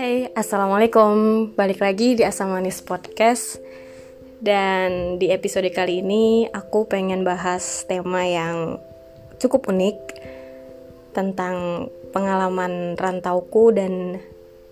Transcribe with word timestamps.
Hey, 0.00 0.32
Assalamualaikum. 0.32 1.52
Balik 1.52 1.84
lagi 1.84 2.16
di 2.16 2.24
Asam 2.24 2.56
Manis 2.56 2.80
Podcast. 2.80 3.60
Dan 4.40 5.20
di 5.20 5.28
episode 5.28 5.68
kali 5.68 6.00
ini 6.00 6.48
aku 6.48 6.88
pengen 6.88 7.20
bahas 7.20 7.84
tema 7.84 8.24
yang 8.24 8.80
cukup 9.36 9.68
unik 9.68 9.96
Tentang 11.12 11.84
pengalaman 12.16 12.96
rantauku. 12.96 13.76
Dan 13.76 14.16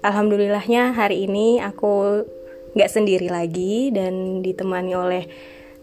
Alhamdulillahnya 0.00 0.96
hari 0.96 1.28
ini 1.28 1.60
aku 1.60 2.24
gak 2.72 2.88
sendiri 2.88 3.28
lagi 3.28 3.92
Dan 3.92 4.40
ditemani 4.40 4.96
oleh 4.96 5.28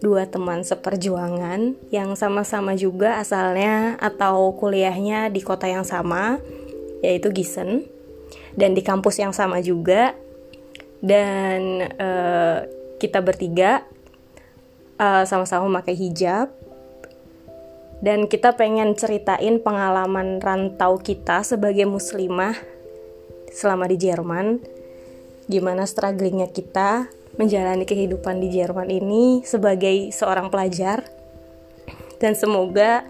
dua 0.02 0.26
teman 0.26 0.66
seperjuangan 0.66 1.78
yang 1.94 2.18
sama-sama 2.18 2.74
juga 2.74 3.22
asalnya 3.22 3.94
atau 4.02 4.58
kuliahnya 4.58 5.30
di 5.30 5.38
kota 5.38 5.70
yang 5.70 5.86
sama, 5.86 6.42
yaitu 7.06 7.30
Gisen, 7.30 7.86
dan 8.56 8.74
di 8.74 8.82
kampus 8.82 9.20
yang 9.20 9.36
sama 9.36 9.60
juga. 9.60 10.16
Dan 10.96 11.84
uh, 12.00 12.64
kita 12.96 13.20
bertiga 13.20 13.84
sama 14.96 15.44
sama-sama 15.44 15.84
pakai 15.84 15.92
hijab, 15.92 16.48
dan 18.00 18.24
kita 18.24 18.56
pengen 18.56 18.96
ceritain 18.96 19.60
pengalaman 19.60 20.40
rantau 20.40 20.96
kita 20.96 21.44
sebagai 21.44 21.84
muslimah 21.84 22.56
selama 23.52 23.84
di 23.92 24.00
Jerman, 24.00 24.56
gimana 25.52 25.84
strugglingnya 25.84 26.48
kita 26.48 27.12
menjalani 27.36 27.84
kehidupan 27.84 28.40
di 28.40 28.48
Jerman 28.56 28.88
ini 28.88 29.44
sebagai 29.44 30.08
seorang 30.16 30.48
pelajar. 30.48 31.04
Dan 32.16 32.32
semoga 32.32 33.04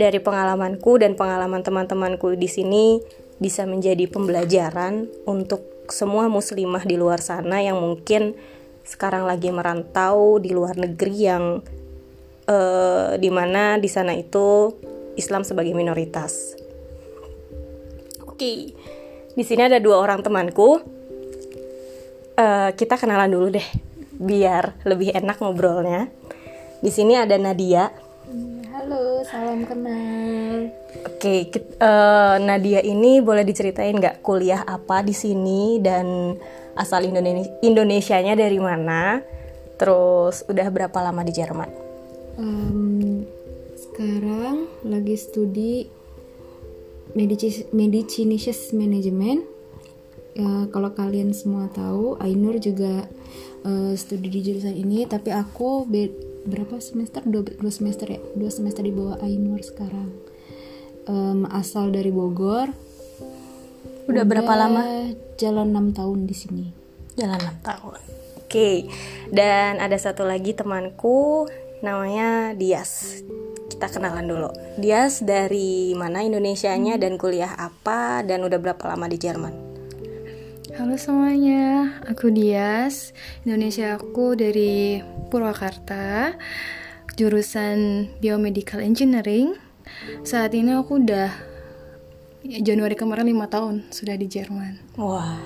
dari 0.00 0.16
pengalamanku 0.16 0.96
dan 0.96 1.12
pengalaman 1.12 1.60
teman-temanku 1.60 2.32
di 2.40 2.48
sini 2.48 3.04
bisa 3.36 3.68
menjadi 3.68 4.08
pembelajaran 4.08 5.08
untuk 5.28 5.60
semua 5.92 6.26
muslimah 6.26 6.82
di 6.82 6.96
luar 6.98 7.22
sana 7.22 7.62
yang 7.62 7.78
mungkin 7.78 8.34
sekarang 8.86 9.26
lagi 9.26 9.50
merantau 9.50 10.38
di 10.38 10.54
luar 10.54 10.78
negeri 10.78 11.16
yang 11.18 11.44
uh, 12.46 13.18
di 13.18 13.30
mana 13.30 13.76
di 13.78 13.90
sana 13.90 14.14
itu 14.14 14.72
Islam 15.18 15.42
sebagai 15.42 15.74
minoritas. 15.74 16.54
Oke, 18.26 18.72
di 19.32 19.44
sini 19.44 19.62
ada 19.64 19.80
dua 19.80 19.98
orang 20.00 20.22
temanku 20.22 20.80
uh, 22.36 22.70
kita 22.76 22.94
kenalan 23.00 23.32
dulu 23.32 23.48
deh 23.52 23.68
biar 24.16 24.80
lebih 24.84 25.12
enak 25.12 25.40
ngobrolnya. 25.40 26.08
Di 26.80 26.90
sini 26.92 27.16
ada 27.16 27.36
Nadia. 27.36 28.05
Halo, 28.76 29.24
salam 29.24 29.64
kenal. 29.64 30.68
Oke, 31.08 31.48
okay, 31.48 31.64
uh, 31.80 32.36
Nadia 32.36 32.84
ini 32.84 33.24
boleh 33.24 33.40
diceritain 33.40 33.96
nggak 33.96 34.20
kuliah 34.20 34.68
apa 34.68 35.00
di 35.00 35.16
sini 35.16 35.80
dan 35.80 36.36
asal 36.76 37.08
Indonesia 37.08 37.56
Indonesianya 37.64 38.36
dari 38.36 38.60
mana? 38.60 39.24
Terus 39.80 40.44
udah 40.44 40.68
berapa 40.68 40.92
lama 40.92 41.24
di 41.24 41.32
Jerman? 41.32 41.70
Um, 42.36 43.24
sekarang 43.80 44.68
lagi 44.84 45.16
studi 45.16 45.88
Medicinous 47.72 48.76
Management 48.76 49.40
ya 50.36 50.68
kalau 50.68 50.92
kalian 50.92 51.32
semua 51.32 51.72
tahu 51.72 52.20
Ainur 52.20 52.60
juga 52.60 53.08
uh, 53.64 53.96
studi 53.96 54.28
di 54.28 54.44
jurusan 54.44 54.76
ini 54.76 55.08
tapi 55.08 55.32
aku 55.32 55.88
be 55.88 56.25
berapa 56.46 56.78
semester? 56.78 57.20
Dua, 57.26 57.42
dua 57.42 57.72
semester 57.74 58.06
ya? 58.06 58.20
Dua 58.38 58.50
semester 58.50 58.86
di 58.86 58.94
bawah 58.94 59.18
Ainur 59.20 59.60
sekarang. 59.60 60.14
Um, 61.06 61.46
asal 61.50 61.90
dari 61.90 62.14
Bogor. 62.14 62.70
Udah, 64.06 64.22
udah 64.22 64.24
berapa 64.24 64.52
lama? 64.54 64.82
jalan 65.36 65.74
enam 65.74 65.92
tahun 65.92 66.24
di 66.24 66.34
sini. 66.34 66.66
Jalan 67.18 67.38
enam 67.42 67.56
tahun. 67.60 68.00
Oke. 68.40 68.46
Okay. 68.46 68.76
dan 69.34 69.82
ada 69.82 69.98
satu 69.98 70.22
lagi 70.22 70.54
temanku 70.54 71.50
namanya 71.82 72.54
Dias. 72.54 73.20
Kita 73.66 73.90
kenalan 73.90 74.24
dulu. 74.24 74.50
Dias 74.78 75.20
dari 75.20 75.92
mana? 75.98 76.22
Indonesianya 76.22 76.96
dan 76.96 77.18
kuliah 77.18 77.52
apa? 77.58 78.22
Dan 78.22 78.46
udah 78.46 78.56
berapa 78.62 78.80
lama 78.86 79.10
di 79.10 79.18
Jerman 79.18 79.65
Halo 80.76 80.92
semuanya, 81.00 81.96
aku 82.04 82.28
Dias. 82.28 83.16
Indonesia 83.48 83.96
aku 83.96 84.36
dari 84.36 85.00
Purwakarta, 85.32 86.36
jurusan 87.16 88.12
Biomedical 88.20 88.84
Engineering. 88.84 89.56
Saat 90.20 90.52
ini 90.52 90.76
aku 90.76 91.00
udah 91.00 91.32
Januari 92.44 92.92
kemarin 92.92 93.24
lima 93.24 93.48
tahun 93.48 93.88
sudah 93.88 94.20
di 94.20 94.28
Jerman. 94.28 95.00
Wah. 95.00 95.40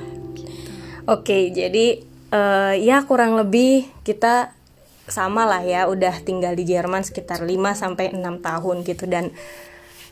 Oke, 1.07 1.55
jadi 1.55 2.03
uh, 2.35 2.75
ya 2.75 3.07
kurang 3.07 3.39
lebih 3.39 3.87
kita 4.03 4.51
sama 5.07 5.47
lah 5.47 5.63
ya, 5.63 5.87
udah 5.87 6.27
tinggal 6.27 6.59
di 6.59 6.67
Jerman 6.67 7.07
sekitar 7.07 7.47
5 7.47 7.55
sampai 7.79 8.19
6 8.19 8.19
tahun 8.19 8.77
gitu 8.83 9.07
dan 9.07 9.31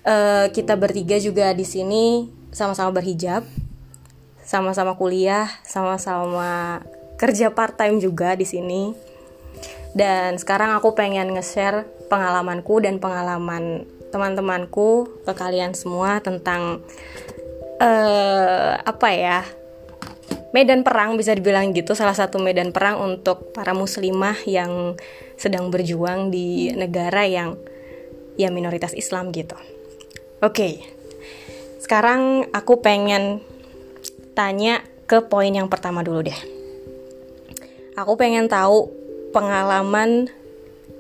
uh, 0.07 0.47
kita 0.55 0.79
bertiga 0.79 1.19
juga 1.19 1.51
di 1.59 1.67
sini 1.67 2.31
sama-sama 2.55 2.95
berhijab 3.03 3.68
sama-sama 4.49 4.97
kuliah, 4.97 5.45
sama-sama 5.69 6.81
kerja 7.21 7.53
part 7.53 7.77
time 7.77 8.01
juga 8.01 8.33
di 8.33 8.49
sini. 8.49 8.97
Dan 9.93 10.41
sekarang 10.41 10.73
aku 10.73 10.97
pengen 10.97 11.37
nge-share 11.37 11.85
pengalamanku 12.09 12.81
dan 12.81 12.97
pengalaman 12.97 13.85
teman-temanku 14.09 15.21
ke 15.29 15.33
kalian 15.37 15.77
semua 15.77 16.25
tentang 16.25 16.81
uh, 17.77 18.73
apa 18.81 19.09
ya? 19.13 19.45
Medan 20.57 20.81
perang 20.81 21.21
bisa 21.21 21.37
dibilang 21.37 21.77
gitu, 21.77 21.93
salah 21.93 22.17
satu 22.17 22.41
medan 22.41 22.73
perang 22.73 23.05
untuk 23.05 23.53
para 23.53 23.77
muslimah 23.77 24.49
yang 24.49 24.97
sedang 25.37 25.69
berjuang 25.69 26.33
di 26.33 26.73
negara 26.73 27.29
yang 27.29 27.61
ya 28.41 28.49
minoritas 28.49 28.97
Islam 28.97 29.29
gitu. 29.29 29.61
Oke. 30.41 30.57
Okay. 30.57 30.75
Sekarang 31.85 32.49
aku 32.57 32.81
pengen 32.81 33.45
tanya 34.39 34.87
ke 35.11 35.19
poin 35.27 35.51
yang 35.51 35.67
pertama 35.67 36.07
dulu 36.07 36.23
deh. 36.23 36.39
Aku 37.99 38.15
pengen 38.15 38.47
tahu 38.47 38.87
pengalaman 39.35 40.31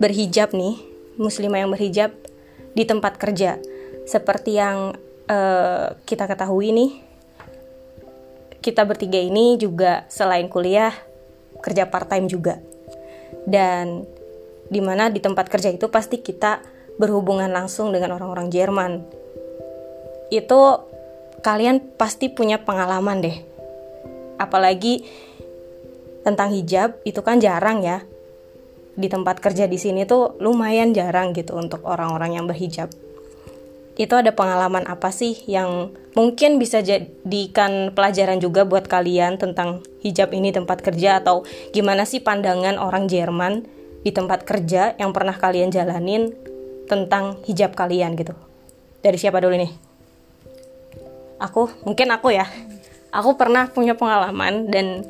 berhijab 0.02 0.50
nih, 0.50 0.82
muslimah 1.14 1.62
yang 1.62 1.70
berhijab 1.70 2.10
di 2.74 2.82
tempat 2.82 3.14
kerja. 3.14 3.62
Seperti 4.10 4.58
yang 4.58 4.98
uh, 5.30 5.94
kita 6.02 6.26
ketahui 6.26 6.74
nih, 6.74 6.90
kita 8.58 8.82
bertiga 8.82 9.22
ini 9.22 9.54
juga 9.54 10.02
selain 10.10 10.50
kuliah 10.50 10.90
kerja 11.62 11.86
part 11.86 12.10
time 12.10 12.26
juga. 12.26 12.58
Dan 13.46 14.02
di 14.66 14.82
mana 14.82 15.14
di 15.14 15.22
tempat 15.22 15.46
kerja 15.46 15.70
itu 15.70 15.86
pasti 15.86 16.18
kita 16.18 16.58
berhubungan 16.98 17.54
langsung 17.54 17.94
dengan 17.94 18.18
orang-orang 18.18 18.50
Jerman. 18.50 19.06
Itu 20.34 20.90
kalian 21.42 21.82
pasti 21.98 22.30
punya 22.30 22.62
pengalaman 22.62 23.22
deh. 23.22 23.36
Apalagi 24.38 25.06
tentang 26.26 26.52
hijab 26.54 26.98
itu 27.06 27.20
kan 27.22 27.38
jarang 27.38 27.82
ya. 27.82 28.02
Di 28.98 29.06
tempat 29.06 29.38
kerja 29.38 29.70
di 29.70 29.78
sini 29.78 30.02
tuh 30.04 30.34
lumayan 30.42 30.90
jarang 30.90 31.30
gitu 31.30 31.54
untuk 31.54 31.86
orang-orang 31.86 32.34
yang 32.34 32.50
berhijab. 32.50 32.90
Itu 33.98 34.14
ada 34.14 34.30
pengalaman 34.30 34.86
apa 34.86 35.10
sih 35.10 35.34
yang 35.50 35.90
mungkin 36.14 36.62
bisa 36.62 36.82
jadikan 36.82 37.94
pelajaran 37.94 38.38
juga 38.38 38.62
buat 38.62 38.86
kalian 38.86 39.38
tentang 39.38 39.82
hijab 40.02 40.30
ini 40.34 40.54
tempat 40.54 40.82
kerja 40.82 41.22
atau 41.22 41.42
gimana 41.74 42.06
sih 42.06 42.22
pandangan 42.22 42.78
orang 42.78 43.10
Jerman 43.10 43.66
di 44.02 44.10
tempat 44.14 44.46
kerja 44.46 44.94
yang 44.98 45.10
pernah 45.10 45.34
kalian 45.34 45.74
jalanin 45.74 46.30
tentang 46.86 47.42
hijab 47.46 47.74
kalian 47.74 48.14
gitu. 48.14 48.34
Dari 49.02 49.18
siapa 49.18 49.42
dulu 49.42 49.54
nih? 49.54 49.87
Aku 51.38 51.70
mungkin 51.86 52.10
aku 52.12 52.34
ya. 52.34 52.46
Aku 53.08 53.40
pernah 53.40 53.72
punya 53.72 53.96
pengalaman 53.96 54.68
dan 54.68 55.06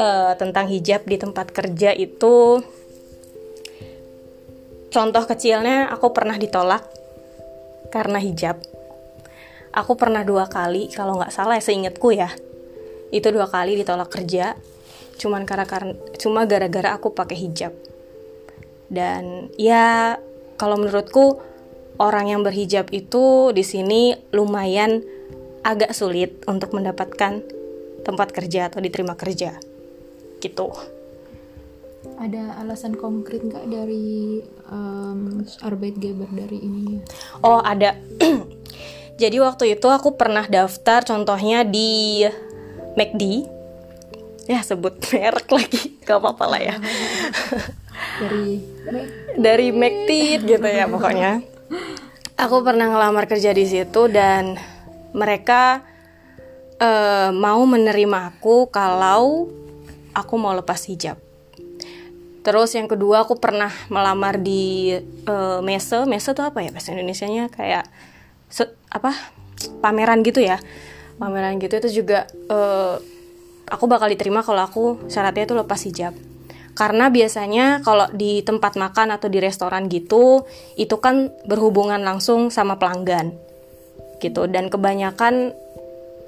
uh, 0.00 0.32
tentang 0.40 0.66
hijab 0.72 1.04
di 1.04 1.20
tempat 1.20 1.52
kerja 1.52 1.92
itu 1.92 2.64
contoh 4.88 5.24
kecilnya 5.28 5.92
aku 5.92 6.16
pernah 6.16 6.40
ditolak 6.40 6.86
karena 7.92 8.16
hijab. 8.16 8.56
Aku 9.76 9.92
pernah 10.00 10.24
dua 10.24 10.48
kali 10.48 10.88
kalau 10.88 11.20
nggak 11.20 11.34
salah 11.34 11.60
ya 11.60 11.64
seingatku 11.64 12.08
ya. 12.16 12.32
Itu 13.12 13.28
dua 13.28 13.46
kali 13.46 13.76
ditolak 13.76 14.08
kerja 14.08 14.56
cuman 15.16 15.48
karena 15.48 15.64
karena 15.64 15.96
cuma 16.20 16.44
gara-gara 16.48 16.96
aku 16.96 17.12
pakai 17.12 17.36
hijab. 17.36 17.72
Dan 18.88 19.52
ya 19.60 20.16
kalau 20.56 20.80
menurutku 20.80 21.40
orang 21.98 22.32
yang 22.32 22.40
berhijab 22.46 22.90
itu 22.92 23.50
di 23.52 23.64
sini 23.64 24.14
lumayan 24.32 25.02
agak 25.66 25.92
sulit 25.96 26.42
untuk 26.46 26.72
mendapatkan 26.76 27.42
tempat 28.06 28.28
kerja 28.30 28.70
atau 28.70 28.78
diterima 28.78 29.18
kerja 29.18 29.58
gitu 30.38 30.70
ada 32.22 32.54
alasan 32.62 32.94
konkret 32.94 33.42
nggak 33.42 33.66
dari 33.66 34.40
um, 34.70 35.42
Arbeitgeber 35.64 36.30
dari 36.30 36.58
ini 36.62 37.02
oh 37.42 37.58
ada 37.60 37.98
Jadi 39.16 39.40
waktu 39.40 39.64
itu 39.80 39.88
aku 39.88 40.12
pernah 40.12 40.44
daftar 40.44 41.00
contohnya 41.00 41.64
di 41.64 42.20
McD. 43.00 43.48
Ya 44.44 44.60
sebut 44.60 45.00
merek 45.10 45.48
lagi, 45.48 45.96
gak 46.04 46.20
apa-apa 46.20 46.44
lah 46.46 46.60
ya. 46.60 46.76
dari 48.20 48.60
Dari 49.40 49.68
McD 49.72 50.10
gitu 50.44 50.68
ya 50.68 50.84
pokoknya. 50.86 51.40
Aku 52.36 52.60
pernah 52.60 52.92
ngelamar 52.92 53.24
kerja 53.24 53.56
di 53.56 53.64
situ 53.64 54.12
dan 54.12 54.60
mereka 55.16 55.80
eh, 56.76 57.32
mau 57.32 57.64
menerima 57.64 58.36
aku 58.36 58.68
kalau 58.68 59.48
aku 60.12 60.34
mau 60.36 60.52
lepas 60.52 60.84
hijab. 60.84 61.16
Terus 62.44 62.76
yang 62.76 62.86
kedua 62.86 63.24
aku 63.24 63.40
pernah 63.40 63.72
melamar 63.88 64.36
di 64.36 64.92
eh, 65.00 65.60
Mese. 65.64 66.04
Mese 66.04 66.36
tuh 66.36 66.44
apa 66.44 66.60
ya? 66.60 66.68
Bahasa 66.68 66.92
Indonesianya 66.92 67.48
kayak 67.48 67.88
se- 68.52 68.76
apa? 68.92 69.16
Pameran 69.80 70.20
gitu 70.20 70.44
ya. 70.44 70.60
Pameran 71.16 71.56
gitu. 71.56 71.72
Itu 71.80 72.04
juga 72.04 72.28
eh, 72.28 72.96
aku 73.64 73.88
bakal 73.88 74.12
diterima 74.12 74.44
kalau 74.44 74.60
aku 74.60 74.84
syaratnya 75.08 75.48
itu 75.48 75.56
lepas 75.56 75.80
hijab 75.88 76.12
karena 76.76 77.08
biasanya 77.08 77.80
kalau 77.80 78.04
di 78.12 78.44
tempat 78.44 78.76
makan 78.76 79.16
atau 79.16 79.32
di 79.32 79.40
restoran 79.40 79.88
gitu 79.88 80.44
itu 80.76 80.92
kan 81.00 81.32
berhubungan 81.48 82.04
langsung 82.04 82.52
sama 82.52 82.76
pelanggan 82.76 83.32
gitu. 84.20 84.44
Dan 84.44 84.68
kebanyakan 84.68 85.56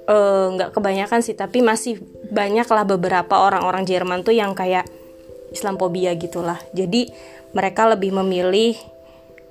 eh, 0.09 0.47
nggak 0.56 0.73
kebanyakan 0.73 1.21
sih 1.21 1.37
tapi 1.37 1.61
masih 1.61 2.00
banyak 2.33 2.65
lah 2.65 2.89
beberapa 2.89 3.45
orang-orang 3.45 3.85
Jerman 3.85 4.25
tuh 4.25 4.33
yang 4.33 4.56
kayak 4.56 4.89
Islamophobia 5.53 6.17
gitulah. 6.17 6.56
Jadi 6.73 7.12
mereka 7.53 7.85
lebih 7.85 8.17
memilih 8.17 8.73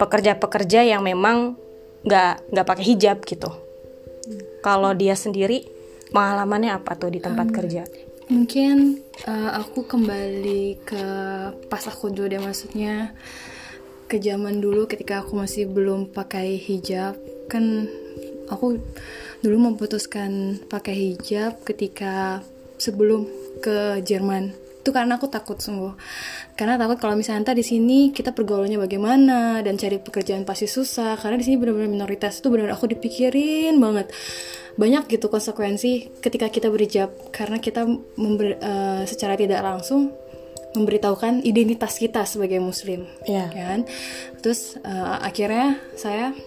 pekerja-pekerja 0.02 0.82
yang 0.82 1.06
memang 1.06 1.58
nggak 2.02 2.54
nggak 2.54 2.66
pakai 2.66 2.86
hijab 2.90 3.22
gitu. 3.22 3.54
Kalau 4.66 4.98
dia 4.98 5.14
sendiri 5.14 5.62
pengalamannya 6.10 6.74
apa 6.74 6.98
tuh 6.98 7.14
di 7.14 7.22
tempat 7.22 7.54
kerja 7.54 7.86
Mungkin 8.28 9.00
eh, 9.24 9.52
aku 9.56 9.88
kembali 9.88 10.84
ke 10.84 11.04
pas 11.72 11.84
aku 11.88 12.12
dulu 12.12 12.28
deh 12.28 12.44
maksudnya 12.44 13.16
ke 14.08 14.20
zaman 14.20 14.60
dulu 14.60 14.88
ketika 14.88 15.24
aku 15.24 15.40
masih 15.40 15.68
belum 15.72 16.12
pakai 16.12 16.60
hijab. 16.60 17.16
Kan 17.48 17.88
aku 18.52 18.84
dulu 19.40 19.72
memutuskan 19.72 20.60
pakai 20.68 20.96
hijab 20.96 21.64
ketika 21.64 22.44
sebelum 22.76 23.32
ke 23.64 24.04
Jerman. 24.04 24.52
Itu 24.84 24.96
karena 24.96 25.20
aku 25.20 25.28
takut 25.28 25.60
sungguh 25.60 25.96
karena 26.56 26.80
takut 26.80 26.98
kalau 26.98 27.14
misalnya 27.14 27.52
ntar 27.52 27.56
di 27.60 27.62
sini 27.62 28.10
kita 28.10 28.32
pergaulannya 28.32 28.80
bagaimana 28.80 29.60
dan 29.62 29.80
cari 29.80 30.04
pekerjaan 30.04 30.44
pasti 30.44 30.68
susah. 30.68 31.16
Karena 31.16 31.40
di 31.40 31.48
sini 31.48 31.56
benar-benar 31.56 31.92
minoritas. 31.92 32.44
Itu 32.44 32.52
benar 32.52 32.76
aku 32.76 32.92
dipikirin 32.92 33.80
banget 33.80 34.12
banyak 34.78 35.10
gitu 35.10 35.28
konsekuensi 35.28 36.22
ketika 36.22 36.48
kita 36.48 36.70
berhijab. 36.70 37.10
Karena 37.34 37.58
kita 37.58 37.84
member- 38.16 38.62
eh, 38.62 39.04
secara 39.10 39.34
tidak 39.34 39.60
langsung 39.66 40.14
memberitahukan 40.78 41.42
identitas 41.42 41.98
kita 41.98 42.22
sebagai 42.30 42.62
muslim 42.62 43.10
Iya. 43.26 43.50
kan? 43.50 43.80
Terus 44.46 44.78
eh, 44.78 45.16
akhirnya 45.26 45.82
saya 45.98 46.38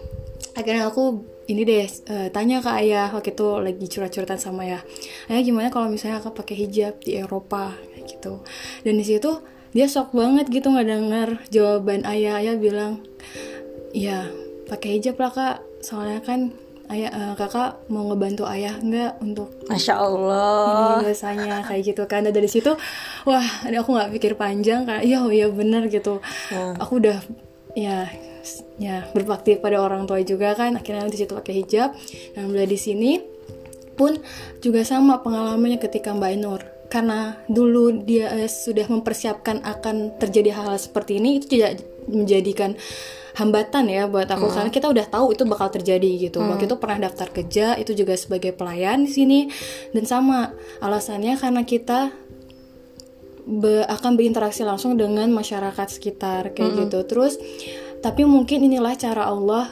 akhirnya 0.55 0.87
aku 0.87 1.27
ini 1.51 1.67
deh 1.67 1.83
eh, 1.87 2.29
tanya 2.31 2.63
ke 2.63 2.71
ayah 2.79 3.11
waktu 3.11 3.35
itu 3.35 3.47
lagi 3.59 3.87
curhat-curhatan 3.91 4.39
sama 4.39 4.63
ayah 4.71 4.83
ayah 5.27 5.43
gimana 5.43 5.67
kalau 5.75 5.91
misalnya 5.91 6.23
aku 6.23 6.31
pakai 6.31 6.55
hijab 6.63 7.03
di 7.03 7.19
Eropa? 7.19 7.75
Gitu. 8.07 8.39
Dan 8.87 8.95
di 9.03 9.05
situ 9.07 9.43
dia 9.75 9.87
shock 9.91 10.15
banget 10.15 10.47
gitu 10.51 10.71
nggak 10.71 10.87
dengar 10.87 11.29
jawaban 11.51 12.07
ayah. 12.07 12.39
Ayah 12.39 12.55
bilang 12.55 13.03
ya 13.91 14.31
pakai 14.71 15.03
hijab 15.03 15.19
lah 15.19 15.33
kak. 15.35 15.57
Soalnya 15.83 16.23
kan 16.23 16.55
ayah 16.91 17.11
eh, 17.15 17.33
kakak 17.39 17.87
mau 17.87 18.11
ngebantu 18.11 18.45
ayah 18.51 18.75
nggak 18.75 19.23
untuk 19.23 19.49
masya 19.71 19.95
Allah. 19.95 20.99
ini 20.99 21.07
biasanya 21.07 21.55
kayak 21.63 21.83
gitu 21.95 22.03
kan. 22.11 22.27
Dan 22.27 22.35
dari 22.35 22.51
situ 22.51 22.75
wah 23.25 23.47
ini 23.67 23.79
aku 23.79 23.95
nggak 23.95 24.11
pikir 24.19 24.33
panjang 24.35 24.83
kayak 24.83 25.03
iya 25.07 25.23
oh 25.23 25.31
iya 25.31 25.47
bener 25.47 25.87
gitu. 25.87 26.19
Aku 26.83 26.99
udah 26.99 27.23
ya 27.79 28.11
ya 28.81 29.07
berbakti 29.15 29.55
pada 29.63 29.79
orang 29.79 30.11
tua 30.11 30.19
juga 30.27 30.59
kan. 30.59 30.75
Akhirnya 30.75 31.07
di 31.07 31.19
situ 31.19 31.31
pakai 31.31 31.63
hijab. 31.63 31.95
Dan 32.35 32.51
mulai 32.51 32.67
di 32.67 32.79
sini 32.79 33.23
pun 33.95 34.19
juga 34.59 34.83
sama 34.83 35.23
pengalamannya 35.23 35.79
ketika 35.79 36.11
Mbak 36.11 36.33
Nur. 36.43 36.63
Karena 36.91 37.39
dulu 37.47 38.03
dia 38.03 38.35
eh, 38.35 38.51
sudah 38.51 38.91
mempersiapkan 38.91 39.63
akan 39.63 40.19
terjadi 40.19 40.59
hal-hal 40.59 40.75
seperti 40.75 41.23
ini 41.23 41.39
itu 41.39 41.55
tidak 41.55 41.79
menjadikan 42.09 42.79
hambatan 43.37 43.89
ya 43.89 44.05
buat 44.11 44.27
aku 44.27 44.51
karena 44.51 44.69
kita 44.69 44.91
udah 44.91 45.07
tahu 45.07 45.33
itu 45.33 45.43
bakal 45.47 45.71
terjadi 45.73 46.29
gitu. 46.29 46.43
Waktu 46.43 46.67
itu 46.67 46.77
pernah 46.77 47.09
daftar 47.09 47.29
kerja 47.31 47.79
itu 47.79 47.97
juga 47.97 48.15
sebagai 48.19 48.53
pelayan 48.53 49.07
di 49.07 49.11
sini 49.11 49.41
dan 49.95 50.05
sama 50.05 50.53
alasannya 50.83 51.39
karena 51.41 51.63
kita 51.65 52.13
be- 53.47 53.87
akan 53.87 54.19
berinteraksi 54.19 54.67
langsung 54.67 54.99
dengan 54.99 55.31
masyarakat 55.33 55.89
sekitar 55.89 56.53
kayak 56.53 56.87
gitu. 56.87 56.99
Terus 57.07 57.39
tapi 58.01 58.25
mungkin 58.25 58.65
inilah 58.65 58.97
cara 58.97 59.29
Allah 59.29 59.69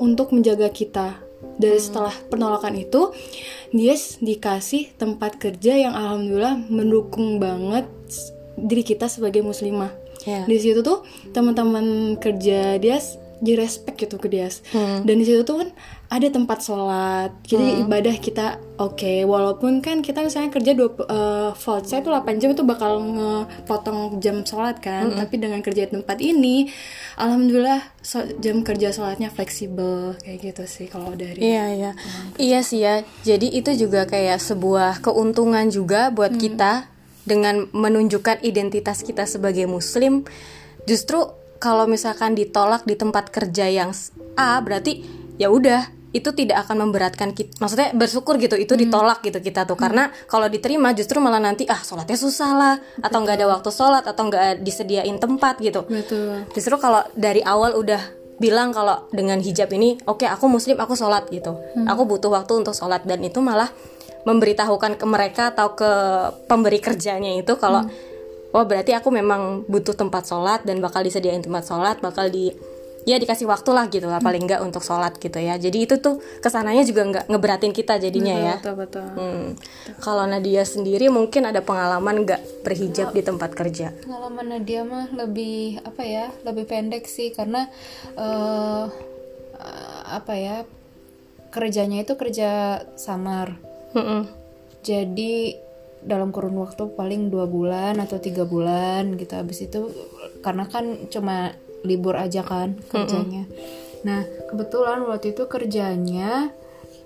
untuk 0.00 0.32
menjaga 0.34 0.70
kita. 0.70 1.20
Dari 1.60 1.80
setelah 1.80 2.12
penolakan 2.28 2.76
itu, 2.76 3.12
dia 3.72 3.96
dikasih 3.96 4.96
tempat 4.96 5.36
kerja 5.36 5.76
yang 5.76 5.92
alhamdulillah 5.92 6.56
mendukung 6.68 7.36
banget 7.40 7.88
diri 8.56 8.84
kita 8.84 9.08
sebagai 9.08 9.44
muslimah. 9.44 9.99
Ya. 10.22 10.44
Di 10.44 10.56
situ 10.56 10.80
tuh 10.80 11.00
teman-teman 11.30 11.84
kerja 12.16 12.76
dia 12.76 12.96
s- 12.96 13.14
direspek 13.38 13.96
gitu 13.98 14.16
ke 14.16 14.28
dia. 14.28 14.52
Dan 15.00 15.16
di 15.16 15.24
situ 15.24 15.40
tuh 15.42 15.56
kan 15.58 15.72
ada 16.08 16.28
tempat 16.28 16.60
sholat. 16.60 17.32
Jadi 17.42 17.56
ibadah 17.80 18.12
kita 18.14 18.46
oke. 18.76 19.24
Walaupun 19.24 19.80
kan 19.80 19.98
kita 19.98 20.20
misalnya 20.20 20.50
kerja 20.50 20.72
dua 20.72 20.92
eh, 21.00 21.50
full 21.54 21.80
saya 21.80 22.00
tuh 22.00 22.12
8 22.12 22.36
jam 22.36 22.50
itu 22.50 22.60
bakal 22.62 23.00
ngepotong 23.00 23.98
jam 24.18 24.44
sholat 24.44 24.76
kan. 24.78 25.08
Tapi 25.16 25.34
dengan 25.38 25.60
kerja 25.60 25.88
di 25.88 25.92
tempat 25.94 26.20
ini, 26.20 26.68
alhamdulillah 27.16 27.80
so- 27.98 28.28
jam 28.38 28.60
kerja 28.60 28.90
sholatnya 28.90 29.28
fleksibel 29.28 30.16
kayak 30.18 30.38
gitu 30.44 30.62
sih 30.66 30.86
kalau 30.86 31.12
dari. 31.14 31.40
Iya 31.40 31.64
iya 31.70 31.90
iya 32.36 32.60
sih 32.60 32.80
ya. 32.80 33.00
Jadi 33.22 33.48
itu 33.50 33.72
juga 33.74 34.04
kayak 34.04 34.36
sebuah 34.36 35.00
keuntungan 35.00 35.64
juga 35.66 36.08
buat 36.08 36.34
kita 36.34 36.92
dengan 37.24 37.68
menunjukkan 37.70 38.44
identitas 38.44 39.04
kita 39.04 39.28
sebagai 39.28 39.68
Muslim. 39.68 40.24
Justru 40.88 41.24
kalau 41.60 41.84
misalkan 41.84 42.32
ditolak 42.32 42.88
di 42.88 42.96
tempat 42.96 43.28
kerja 43.28 43.68
yang 43.68 43.92
A 44.34 44.58
berarti 44.64 45.04
ya 45.36 45.52
udah 45.52 46.00
itu 46.10 46.34
tidak 46.34 46.66
akan 46.66 46.90
memberatkan 46.90 47.30
kita. 47.30 47.54
Maksudnya 47.62 47.94
bersyukur 47.94 48.34
gitu 48.42 48.58
itu 48.58 48.74
ditolak 48.74 49.22
gitu 49.22 49.38
kita 49.38 49.62
tuh 49.62 49.78
karena 49.78 50.10
kalau 50.26 50.50
diterima 50.50 50.90
justru 50.90 51.22
malah 51.22 51.38
nanti 51.38 51.70
ah 51.70 51.78
sholatnya 51.78 52.18
susah 52.18 52.50
lah 52.50 52.74
atau 52.98 53.18
nggak 53.22 53.36
ada 53.38 53.46
waktu 53.46 53.70
sholat 53.70 54.02
atau 54.02 54.26
nggak 54.26 54.64
disediain 54.66 55.16
tempat 55.22 55.62
gitu. 55.62 55.86
Betul. 55.86 56.50
Justru 56.50 56.74
kalau 56.82 57.06
dari 57.14 57.46
awal 57.46 57.78
udah 57.78 58.18
bilang 58.40 58.72
kalau 58.72 59.04
dengan 59.12 59.36
hijab 59.36 59.68
ini, 59.76 60.00
oke 60.08 60.24
aku 60.24 60.48
muslim, 60.48 60.80
aku 60.80 60.96
sholat 60.96 61.28
gitu. 61.28 61.60
Aku 61.86 62.08
butuh 62.08 62.32
waktu 62.32 62.64
untuk 62.64 62.72
sholat 62.72 63.04
dan 63.04 63.20
itu 63.20 63.38
malah 63.38 63.68
memberitahukan 64.24 65.00
ke 65.00 65.06
mereka 65.08 65.52
atau 65.56 65.72
ke 65.72 65.90
pemberi 66.44 66.78
kerjanya 66.82 67.36
itu 67.40 67.56
kalau 67.56 67.88
wah 68.50 68.64
berarti 68.66 68.92
aku 68.92 69.08
memang 69.14 69.64
butuh 69.66 69.94
tempat 69.94 70.26
sholat 70.26 70.66
dan 70.66 70.82
bakal 70.82 71.00
disediain 71.00 71.40
tempat 71.40 71.64
sholat, 71.64 72.02
bakal 72.02 72.28
di 72.28 72.50
ya 73.08 73.16
dikasih 73.16 73.48
waktu 73.48 73.72
lah 73.72 73.88
gitu 73.88 74.12
lah 74.12 74.20
paling 74.20 74.44
nggak 74.44 74.60
untuk 74.60 74.84
sholat 74.84 75.16
gitu 75.16 75.40
ya. 75.40 75.56
Jadi 75.56 75.88
itu 75.88 75.96
tuh 76.02 76.20
ke 76.20 76.48
sananya 76.52 76.84
juga 76.84 77.08
nggak 77.08 77.24
ngeberatin 77.32 77.72
kita 77.72 77.96
jadinya 77.96 78.36
ya. 78.36 78.54
Betul 78.60 78.76
betul. 78.76 79.06
Hmm. 79.16 79.46
Kalau 80.04 80.28
Nadia 80.28 80.68
sendiri 80.68 81.08
mungkin 81.08 81.48
ada 81.48 81.64
pengalaman 81.64 82.28
nggak 82.28 82.66
berhijab 82.66 83.16
di 83.16 83.22
tempat 83.24 83.56
kerja? 83.56 83.96
pengalaman 84.04 84.46
Nadia 84.52 84.84
mah 84.84 85.08
lebih 85.16 85.80
apa 85.80 86.02
ya 86.04 86.26
lebih 86.44 86.68
pendek 86.68 87.08
sih 87.08 87.32
karena 87.32 87.70
eh 88.18 88.84
apa 90.10 90.34
ya 90.34 90.56
kerjanya 91.54 92.02
itu 92.02 92.18
kerja 92.18 92.82
samar 92.98 93.69
Mm-mm. 93.90 94.22
jadi 94.80 95.58
dalam 96.00 96.32
kurun 96.32 96.56
waktu 96.56 96.96
paling 96.96 97.28
dua 97.28 97.44
bulan 97.44 98.00
atau 98.00 98.16
tiga 98.16 98.48
bulan 98.48 99.16
gitu. 99.20 99.36
Habis 99.36 99.68
itu 99.68 99.92
karena 100.40 100.64
kan 100.64 101.08
cuma 101.12 101.52
libur 101.84 102.16
aja 102.16 102.40
kan 102.44 102.76
kerjanya. 102.88 103.44
Nah 104.04 104.24
kebetulan 104.48 105.04
waktu 105.04 105.36
itu 105.36 105.44
kerjanya 105.44 106.52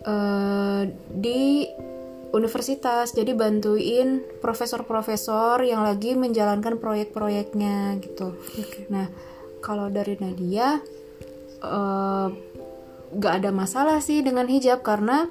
eh, 0.06 0.82
di 1.10 1.66
universitas. 2.34 3.14
Jadi 3.14 3.34
bantuin 3.34 4.22
profesor-profesor 4.38 5.62
yang 5.62 5.82
lagi 5.82 6.14
menjalankan 6.14 6.78
proyek-proyeknya 6.78 7.98
gitu. 7.98 8.38
Nah 8.94 9.10
kalau 9.58 9.90
dari 9.90 10.14
Nadia 10.22 10.78
eh, 11.62 12.28
nggak 13.14 13.34
ada 13.42 13.50
masalah 13.50 13.98
sih 13.98 14.22
dengan 14.22 14.46
hijab 14.46 14.86
karena 14.86 15.30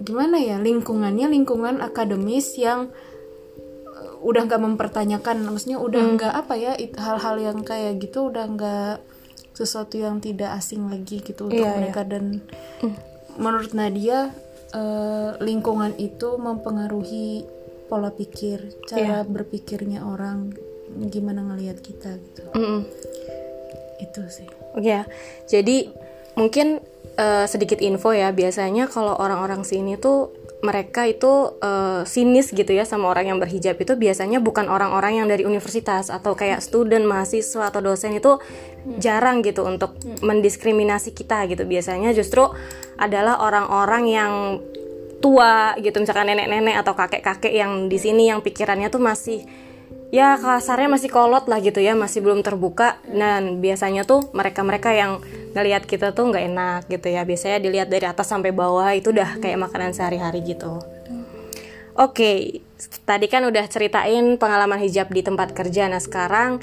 gimana 0.00 0.40
ya 0.40 0.56
lingkungannya 0.56 1.28
lingkungan 1.28 1.84
akademis 1.84 2.56
yang 2.56 2.88
uh, 3.86 4.16
udah 4.24 4.48
nggak 4.48 4.62
mempertanyakan 4.64 5.44
maksudnya 5.44 5.76
udah 5.76 6.02
nggak 6.16 6.32
apa 6.34 6.54
ya 6.56 6.72
hal-hal 6.76 7.36
yang 7.36 7.58
kayak 7.60 8.00
gitu 8.00 8.32
udah 8.32 8.48
nggak 8.48 8.96
sesuatu 9.52 10.00
yang 10.00 10.24
tidak 10.24 10.56
asing 10.56 10.88
lagi 10.88 11.20
gitu 11.20 11.52
untuk 11.52 11.60
Iya, 11.60 11.76
mereka. 11.76 12.00
dan 12.08 12.40
menurut 13.36 13.76
Nadia 13.76 14.32
eh, 14.72 15.30
lingkungan 15.36 15.92
itu 16.00 16.40
mempengaruhi 16.40 17.44
pola 17.90 18.08
pikir 18.08 18.72
cara 18.88 19.20
berpikirnya 19.26 20.06
orang 20.06 20.54
gimana 21.12 21.44
ngelihat 21.44 21.82
kita 21.84 22.16
gitu. 22.16 22.42
Mm-mm. 22.56 22.88
itu 24.00 24.22
sih. 24.32 24.48
Oke 24.72 24.88
ya. 24.88 25.04
Jadi 25.44 25.92
mungkin 26.40 26.80
eh, 27.16 27.46
sedikit 27.46 27.78
info 27.82 28.12
ya. 28.12 28.30
Biasanya 28.34 28.90
kalau 28.90 29.16
orang-orang 29.16 29.66
sini 29.66 29.96
tuh 29.96 30.34
mereka 30.60 31.08
itu 31.08 31.56
eh, 31.64 32.02
sinis 32.04 32.52
gitu 32.52 32.68
ya 32.70 32.84
sama 32.84 33.08
orang 33.08 33.32
yang 33.32 33.38
berhijab 33.40 33.80
itu 33.80 33.96
biasanya 33.96 34.44
bukan 34.44 34.68
orang-orang 34.68 35.24
yang 35.24 35.26
dari 35.26 35.48
universitas 35.48 36.12
atau 36.12 36.36
kayak 36.36 36.60
student, 36.60 37.08
mahasiswa 37.08 37.72
atau 37.72 37.80
dosen 37.80 38.14
itu 38.16 38.36
jarang 39.00 39.40
gitu 39.40 39.64
untuk 39.64 39.96
mendiskriminasi 40.20 41.16
kita 41.16 41.48
gitu. 41.48 41.64
Biasanya 41.64 42.12
justru 42.12 42.44
adalah 43.00 43.40
orang-orang 43.40 44.04
yang 44.06 44.32
tua 45.20 45.76
gitu 45.76 46.00
misalkan 46.00 46.32
nenek-nenek 46.32 46.80
atau 46.80 46.96
kakek-kakek 46.96 47.52
yang 47.52 47.92
di 47.92 48.00
sini 48.00 48.32
yang 48.32 48.40
pikirannya 48.40 48.88
tuh 48.88 49.04
masih 49.04 49.44
ya 50.10 50.34
kasarnya 50.38 50.90
masih 50.90 51.10
kolot 51.10 51.46
lah 51.46 51.62
gitu 51.62 51.78
ya 51.78 51.94
masih 51.94 52.20
belum 52.22 52.42
terbuka. 52.42 52.98
Dan 53.06 53.62
biasanya 53.62 54.02
tuh 54.06 54.30
mereka-mereka 54.34 54.90
yang 54.94 55.22
ngelihat 55.54 55.86
kita 55.86 56.14
tuh 56.14 56.30
nggak 56.30 56.44
enak 56.50 56.80
gitu 56.90 57.08
ya. 57.10 57.22
Biasanya 57.22 57.58
dilihat 57.62 57.88
dari 57.88 58.06
atas 58.06 58.28
sampai 58.30 58.50
bawah 58.50 58.90
itu 58.94 59.14
udah 59.14 59.38
kayak 59.38 59.58
makanan 59.58 59.94
sehari-hari 59.94 60.42
gitu. 60.44 60.82
Oke 61.98 62.62
tadi 63.04 63.26
kan 63.28 63.44
udah 63.44 63.66
ceritain 63.68 64.38
pengalaman 64.38 64.78
hijab 64.82 65.10
di 65.10 65.22
tempat 65.22 65.52
kerja. 65.54 65.86
Nah 65.86 66.02
sekarang 66.02 66.58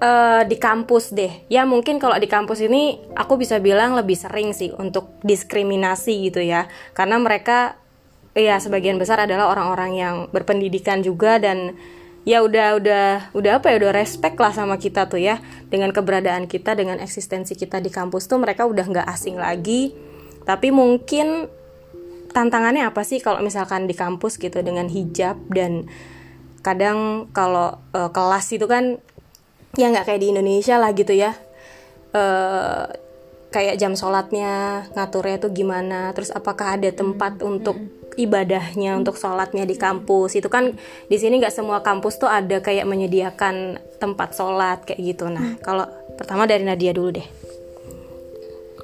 eh, 0.00 0.42
di 0.48 0.56
kampus 0.56 1.12
deh. 1.12 1.44
Ya 1.52 1.68
mungkin 1.68 2.00
kalau 2.00 2.16
di 2.16 2.28
kampus 2.30 2.64
ini 2.64 3.00
aku 3.16 3.36
bisa 3.36 3.60
bilang 3.60 3.96
lebih 3.98 4.16
sering 4.16 4.56
sih 4.56 4.72
untuk 4.76 5.10
diskriminasi 5.24 6.32
gitu 6.32 6.40
ya. 6.40 6.70
Karena 6.96 7.20
mereka 7.20 7.76
ya 8.38 8.62
sebagian 8.62 8.96
besar 8.96 9.18
adalah 9.26 9.50
orang-orang 9.50 9.90
yang 9.98 10.16
berpendidikan 10.30 11.02
juga 11.02 11.42
dan 11.42 11.74
ya 12.26 12.42
udah 12.42 12.78
udah 12.78 13.06
udah 13.34 13.52
apa 13.62 13.74
ya 13.74 13.76
udah 13.82 13.92
respect 13.94 14.38
lah 14.38 14.50
sama 14.54 14.78
kita 14.80 15.06
tuh 15.06 15.20
ya. 15.22 15.38
Dengan 15.68 15.92
keberadaan 15.92 16.50
kita 16.50 16.74
dengan 16.74 16.98
eksistensi 16.98 17.54
kita 17.54 17.78
di 17.78 17.92
kampus 17.92 18.26
tuh 18.26 18.40
mereka 18.40 18.64
udah 18.64 18.86
nggak 18.86 19.08
asing 19.10 19.38
lagi. 19.38 19.94
Tapi 20.42 20.72
mungkin 20.72 21.46
tantangannya 22.32 22.88
apa 22.88 23.04
sih 23.04 23.18
kalau 23.20 23.40
misalkan 23.40 23.88
di 23.88 23.94
kampus 23.96 24.36
gitu 24.36 24.60
dengan 24.60 24.88
hijab 24.88 25.36
dan 25.52 25.88
kadang 26.60 27.30
kalau 27.30 27.78
eh, 27.94 28.10
kelas 28.10 28.46
itu 28.52 28.66
kan 28.68 28.98
ya 29.76 29.92
nggak 29.92 30.08
kayak 30.08 30.20
di 30.20 30.28
Indonesia 30.32 30.76
lah 30.80 30.90
gitu 30.96 31.12
ya. 31.14 31.36
Eh 32.16 33.07
kayak 33.48 33.80
jam 33.80 33.96
sholatnya 33.96 34.84
ngaturnya 34.92 35.36
tuh 35.40 35.52
gimana 35.52 36.12
terus 36.12 36.28
apakah 36.28 36.76
ada 36.76 36.92
tempat 36.92 37.40
untuk 37.40 37.80
ibadahnya 38.18 38.98
untuk 38.98 39.14
sholatnya 39.14 39.62
di 39.62 39.78
kampus. 39.78 40.34
Itu 40.34 40.50
kan 40.50 40.74
di 41.06 41.16
sini 41.16 41.38
nggak 41.38 41.54
semua 41.54 41.80
kampus 41.80 42.18
tuh 42.18 42.26
ada 42.26 42.58
kayak 42.58 42.84
menyediakan 42.84 43.78
tempat 44.02 44.34
sholat 44.34 44.82
kayak 44.82 45.00
gitu. 45.00 45.30
Nah 45.30 45.54
kalau 45.62 45.86
pertama 46.18 46.44
dari 46.50 46.66
Nadia 46.66 46.90
dulu 46.90 47.14
deh. 47.14 47.28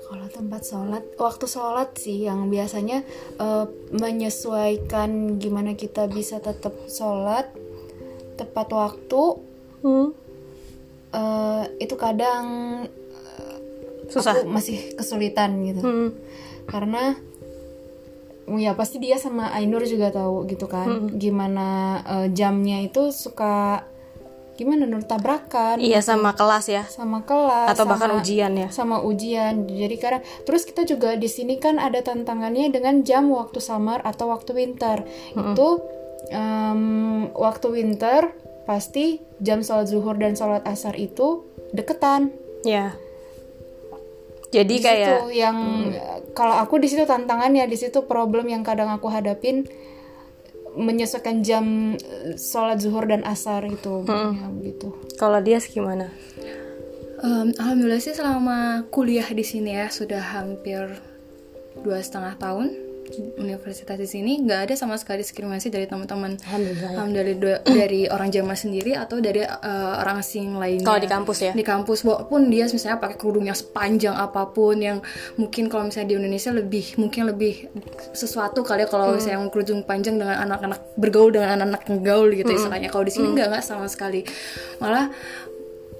Kalau 0.07 0.27
tempat 0.31 0.63
sholat, 0.63 1.03
waktu 1.19 1.47
sholat 1.51 1.91
sih 1.99 2.31
yang 2.31 2.47
biasanya 2.47 3.03
eh, 3.43 3.67
menyesuaikan 3.91 5.43
gimana 5.43 5.75
kita 5.75 6.07
bisa 6.07 6.39
tetap 6.39 6.73
sholat 6.87 7.51
tepat 8.39 8.71
waktu 8.71 9.23
eh, 11.11 11.65
itu 11.83 11.95
kadang 11.99 12.47
Susah. 14.09 14.35
aku 14.41 14.49
masih 14.49 14.95
kesulitan 14.95 15.61
gitu. 15.65 15.81
Hmm. 15.83 16.09
karena 16.65 17.13
ya 18.45 18.73
pasti 18.77 19.01
dia 19.01 19.17
sama 19.17 19.53
Ainur 19.57 19.85
juga 19.85 20.13
tahu 20.13 20.45
gitu 20.49 20.69
kan 20.69 21.13
gimana 21.17 21.67
eh, 22.05 22.29
jamnya 22.33 22.81
itu 22.81 23.09
suka 23.09 23.85
gimana 24.55 24.87
Nur 24.87 25.03
tabrakan 25.03 25.83
iya 25.83 25.99
sama 25.99 26.31
kelas 26.33 26.71
ya. 26.71 26.83
Sama 26.87 27.27
kelas 27.27 27.75
atau 27.75 27.85
bahkan 27.91 28.15
sama- 28.15 28.21
ujian 28.23 28.53
ya. 28.55 28.69
sama 28.71 29.03
ujian. 29.03 29.67
Jadi 29.67 29.97
karena 29.99 30.21
terus 30.47 30.63
kita 30.63 30.87
juga 30.87 31.19
di 31.19 31.27
sini 31.27 31.59
kan 31.59 31.83
ada 31.83 31.99
tantangannya 32.01 32.71
dengan 32.71 33.03
jam 33.03 33.27
waktu 33.35 33.59
summer 33.59 33.99
atau 34.07 34.31
waktu 34.31 34.55
winter. 34.55 35.03
Itu 35.35 35.83
em, 36.31 36.83
waktu 37.35 37.67
winter 37.67 38.31
pasti 38.65 39.19
jam 39.43 39.61
sholat 39.61 39.91
zuhur 39.91 40.15
dan 40.17 40.39
sholat 40.39 40.63
asar 40.65 40.95
itu 40.95 41.43
deketan. 41.75 42.31
Ya 42.63 42.95
jadi 44.55 44.75
Di 44.79 44.85
kayak 44.85 45.35
yang 45.35 45.57
kalau 46.31 46.55
aku 46.63 46.79
di 46.79 46.87
situ 46.87 47.03
tantangannya 47.03 47.67
di 47.67 47.75
situ 47.75 48.07
problem 48.07 48.47
yang 48.47 48.63
kadang 48.63 48.87
aku 48.95 49.11
hadapin 49.11 49.67
menyesuaikan 50.75 51.43
jam 51.43 51.95
eh, 51.99 52.35
sholat 52.39 52.83
zuhur 52.83 53.07
dan 53.07 53.23
asar 53.27 53.67
itu. 53.67 54.07
Ya, 54.07 54.51
gitu. 54.63 54.95
Kalau 55.19 55.39
dia 55.43 55.59
gimana? 55.63 56.11
Em, 57.23 57.55
Alhamdulillah 57.57 58.03
sih 58.03 58.15
selama 58.15 58.85
kuliah 58.91 59.27
di 59.31 59.47
sini 59.47 59.75
ya 59.75 59.87
sudah 59.89 60.21
hampir 60.21 60.99
dua 61.83 62.03
setengah 62.03 62.35
tahun 62.39 62.84
universitas 63.37 63.95
di 63.95 64.09
sini 64.09 64.41
nggak 64.41 64.61
ada 64.67 64.75
sama 64.75 64.97
sekali 64.97 65.21
diskriminasi 65.21 65.69
dari 65.69 65.85
teman-teman 65.85 66.35
Alhamdulillah. 66.41 66.91
Em, 66.97 67.11
dari 67.13 67.33
dari 67.63 68.01
orang 68.09 68.29
Jerman 68.29 68.55
sendiri 68.55 68.97
atau 68.97 69.21
dari 69.21 69.45
eh, 69.45 69.95
orang 69.95 70.19
asing 70.19 70.57
lainnya 70.57 70.83
Kalau 70.83 71.01
di 71.01 71.07
kampus 71.07 71.39
ya? 71.41 71.53
di 71.53 71.63
kampus 71.63 72.03
walaupun 72.03 72.49
dia 72.49 72.65
misalnya 72.67 72.99
pakai 72.99 73.15
kerudung 73.15 73.45
yang 73.45 73.55
sepanjang 73.55 74.15
apa 74.15 74.49
pun 74.49 74.77
yang 74.77 74.99
mungkin 75.37 75.69
kalau 75.69 75.87
misalnya 75.87 76.09
di 76.11 76.17
Indonesia 76.17 76.51
lebih 76.51 76.97
mungkin 76.97 77.29
lebih 77.29 77.69
sesuatu 78.13 78.65
kali 78.65 78.83
ya 78.83 78.89
kalau 78.89 79.07
Hmm. 79.07 79.21
misalnya 79.21 79.37
yang 79.39 79.49
kerudung 79.49 79.81
panjang 79.85 80.17
dengan 80.17 80.41
anak-anak 80.41 80.81
bergaul 80.97 81.31
dengan 81.31 81.55
anak-anak 81.55 81.83
ngegaul 81.87 82.33
gitu 82.33 82.51
Hmm. 82.51 82.59
istilahnya 82.59 82.89
kalau 82.89 83.05
di 83.05 83.13
sini 83.13 83.27
nggak 83.31 83.49
nggak 83.53 83.65
sama 83.65 83.87
sekali 83.87 84.25
malah 84.81 85.13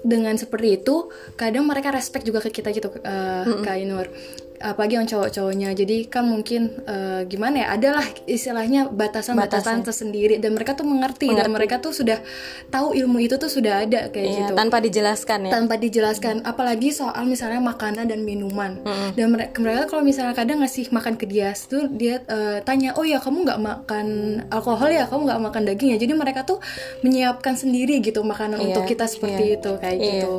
dengan 0.05 0.37
seperti 0.37 0.77
itu 0.77 1.09
kadang 1.33 1.65
mereka 1.65 1.89
respect 1.89 2.25
juga 2.25 2.37
ke 2.37 2.53
kita 2.53 2.69
gitu 2.69 2.93
uh, 3.01 3.43
Kak 3.65 3.73
Ainur 3.73 4.05
apalagi 4.59 4.95
yang 4.95 5.07
cowok-cowoknya. 5.07 5.73
Jadi 5.73 6.07
kan 6.07 6.25
mungkin 6.25 6.83
uh, 6.83 7.21
gimana 7.25 7.65
ya 7.65 7.67
adalah 7.73 8.05
istilahnya 8.25 8.87
batasan-batasan 8.89 9.83
tersendiri. 9.83 10.37
Dan 10.37 10.53
mereka 10.53 10.73
tuh 10.73 10.87
mengerti, 10.87 11.31
dan 11.31 11.49
mereka 11.49 11.79
tuh 11.79 11.91
sudah 11.91 12.19
tahu 12.69 12.95
ilmu 12.95 13.23
itu 13.23 13.35
tuh 13.35 13.49
sudah 13.49 13.83
ada 13.87 14.09
kayak 14.09 14.25
Iya, 14.25 14.39
gitu. 14.47 14.53
tanpa 14.57 14.77
dijelaskan 14.79 15.39
ya. 15.47 15.51
Tanpa 15.51 15.75
dijelaskan. 15.75 16.35
Apalagi 16.43 16.89
soal 16.91 17.23
misalnya 17.25 17.61
makanan 17.61 18.07
dan 18.09 18.21
minuman. 18.21 18.79
Dan 19.15 19.31
mereka, 19.31 19.57
mereka 19.61 19.81
kalau 19.91 20.03
misalnya 20.03 20.35
kadang 20.35 20.61
ngasih 20.61 20.91
makan 20.91 21.15
ke 21.15 21.25
dia 21.25 21.51
tuh 21.55 21.87
dia 21.89 22.21
eh, 22.25 22.59
tanya 22.61 22.93
oh 22.97 23.05
ya 23.07 23.17
kamu 23.21 23.45
nggak 23.47 23.59
makan 23.61 24.07
alkohol 24.49 24.89
ya? 24.91 25.07
Kamu 25.07 25.25
nggak 25.27 25.41
makan 25.41 25.61
daging 25.65 25.95
ya? 25.95 25.97
Jadi 25.99 26.13
mereka 26.13 26.43
tuh 26.43 26.59
menyiapkan 27.01 27.55
sendiri 27.55 27.99
gitu 28.01 28.21
makanan 28.23 28.59
Iya, 28.59 28.65
untuk 28.71 28.83
kita 28.85 29.05
seperti 29.07 29.57
itu 29.57 29.71
kayak 29.77 29.97
Iya. 29.99 30.11
gitu. 30.21 30.33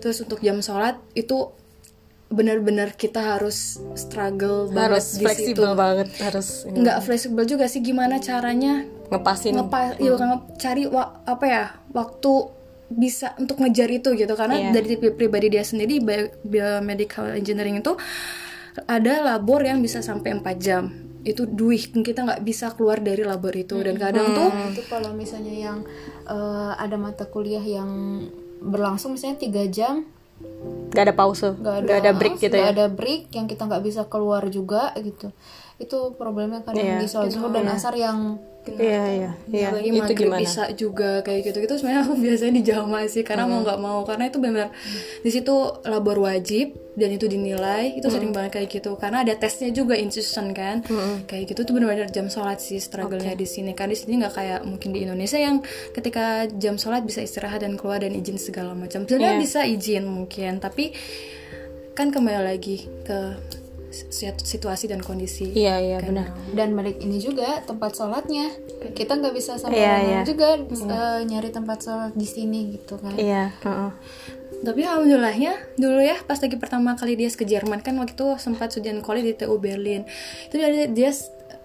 Terus 0.00 0.16
untuk 0.22 0.38
jam 0.38 0.60
sholat 0.60 0.96
itu 1.12 1.50
benar-benar 2.28 2.92
kita 2.92 3.38
harus 3.38 3.78
struggle 3.94 4.66
banget 4.66 4.98
harus 4.98 5.06
di 5.14 5.22
fleksibel 5.22 5.72
banget 5.72 6.08
harus 6.18 6.66
ini, 6.66 6.82
nggak 6.82 6.98
fleksibel 7.00 7.44
juga 7.44 7.64
sih 7.64 7.78
gimana 7.80 8.18
caranya 8.18 8.82
ngepasin. 9.06 9.54
ngepa 9.54 9.94
iya, 9.96 10.12
nge- 10.12 10.46
cari 10.56 10.84
wa- 10.86 11.22
apa 11.22 11.44
ya 11.44 11.64
waktu 11.90 12.32
bisa 12.88 13.34
untuk 13.36 13.58
ngejar 13.58 13.90
itu 13.90 14.14
gitu. 14.14 14.30
Karena 14.32 14.58
Iya. 14.60 14.70
dari 14.72 14.94
pri- 14.94 15.10
pribadi 15.12 15.50
dia 15.50 15.62
sendiri 15.62 15.98
bio- 15.98 16.30
biomedical 16.40 17.30
engineering 17.30 17.78
itu 17.78 17.94
ada 18.84 19.24
labor 19.24 19.62
yang 19.62 19.78
bisa 19.78 19.98
sampai 20.00 20.34
4 20.34 20.56
jam. 20.56 20.84
Itu 21.22 21.46
duih 21.46 21.82
kita 21.92 22.22
nggak 22.22 22.42
bisa 22.42 22.70
keluar 22.72 22.98
dari 22.98 23.22
labor 23.22 23.50
itu. 23.52 23.74
Dan 23.80 23.96
kadang 23.96 24.30
tuh 24.32 24.50
itu 24.70 24.82
kalau 24.86 25.10
misalnya 25.12 25.50
yang 25.52 25.78
eh, 26.24 26.72
ada 26.76 26.94
mata 26.96 27.22
kuliah 27.24 27.62
yang 27.62 27.90
berlangsung 28.58 29.14
misalnya 29.14 29.38
tiga 29.40 29.66
jam 29.66 30.06
nggak 30.92 31.04
ada 31.12 31.14
pause 31.16 31.48
nggak 31.56 31.76
nggak 31.84 31.98
ada 32.04 32.12
break 32.12 32.36
gitu 32.40 32.56
nggak 32.56 32.68
ya 32.68 32.74
ada 32.76 32.86
break 32.88 33.32
yang 33.32 33.46
kita 33.48 33.62
nggak 33.68 33.84
bisa 33.84 34.02
keluar 34.08 34.44
juga 34.48 34.92
gitu 35.00 35.32
itu 35.76 35.98
problemnya 36.16 36.64
kadang 36.64 36.80
Iya. 36.82 36.98
di 37.04 37.08
sholat 37.08 37.28
zuhur 37.28 37.52
dan 37.52 37.68
asar 37.68 37.92
yang 37.92 38.40
iya 38.66 39.04
iya. 39.06 39.30
iya. 39.46 39.68
lagi 39.70 39.94
itu 39.94 40.26
gimana? 40.26 40.42
bisa 40.42 40.66
juga 40.74 41.22
kayak 41.22 41.40
gitu 41.46 41.62
gitu 41.62 41.78
sebenarnya 41.78 42.02
aku 42.02 42.14
biasanya 42.26 42.54
di 42.58 42.64
jama 42.66 42.98
sih 43.06 43.22
karena 43.22 43.46
mau 43.46 43.62
nggak 43.62 43.78
mau. 43.78 44.02
Karena 44.02 44.26
itu 44.26 44.42
benar 44.42 44.74
di 45.22 45.30
situ 45.30 45.54
labor 45.86 46.18
wajib 46.18 46.74
dan 46.98 47.14
itu 47.14 47.28
dinilai 47.28 47.94
itu 47.94 48.08
sering 48.10 48.34
banget 48.34 48.58
kayak 48.58 48.68
gitu. 48.72 48.98
Karena 48.98 49.22
ada 49.22 49.38
tesnya 49.38 49.70
juga 49.70 49.94
institution 49.94 50.50
kan. 50.50 50.82
Kayak 51.30 51.54
gitu 51.54 51.60
tuh 51.62 51.72
benar-benar 51.78 52.10
jam 52.10 52.26
sholat 52.26 52.58
sih 52.58 52.82
struggle-nya 52.82 53.38
di 53.38 53.46
sini. 53.46 53.70
Kan 53.70 53.92
di 53.92 53.98
sini 54.00 54.18
nggak 54.18 54.34
kayak 54.34 54.60
mungkin 54.66 54.90
di 54.90 55.06
Indonesia 55.06 55.38
yang 55.38 55.62
ketika 55.94 56.50
jam 56.58 56.74
sholat 56.74 57.06
bisa 57.06 57.22
istirahat 57.22 57.62
dan 57.62 57.78
keluar 57.78 58.02
dan 58.02 58.18
izin 58.18 58.40
segala 58.40 58.74
macam. 58.74 59.06
Sebenarnya 59.06 59.38
Iya. 59.38 59.42
bisa 59.44 59.60
izin 59.62 60.08
mungkin 60.10 60.58
tapi 60.58 60.90
kan 61.94 62.10
kembali 62.10 62.42
lagi 62.50 62.90
ke 63.06 63.18
situasi 64.20 64.90
dan 64.90 65.00
kondisi 65.00 65.50
iya 65.54 65.78
iya 65.78 65.98
benar. 66.02 66.34
dan 66.52 66.74
balik 66.74 66.98
ini 67.00 67.16
juga 67.16 67.62
tempat 67.62 67.94
sholatnya. 67.94 68.50
Kita 68.92 69.16
nggak 69.16 69.34
bisa 69.34 69.56
sama 69.56 69.72
Iya, 69.74 69.94
iya. 70.02 70.20
juga 70.22 70.58
eh, 70.58 71.20
nyari 71.24 71.50
tempat 71.50 71.78
sholat 71.82 72.12
di 72.12 72.26
sini 72.28 72.76
gitu 72.76 72.98
kan. 72.98 73.14
Iya 73.16 73.52
heeh. 73.62 73.90
tapi 74.56 74.80
alhamdulillahnya 74.88 75.76
dulu 75.76 76.00
ya 76.00 76.16
pas 76.24 76.40
lagi 76.40 76.56
pertama 76.56 76.96
kali 76.96 77.12
dia 77.12 77.28
ke 77.28 77.44
Jerman 77.44 77.84
kan 77.84 77.92
waktu 78.00 78.16
itu 78.16 78.40
sempat 78.40 78.72
studian 78.72 79.04
koli 79.04 79.20
di 79.20 79.36
TU 79.36 79.56
Berlin. 79.60 80.08
Itu 80.48 80.56
dia 80.56 80.88
dia 80.88 81.10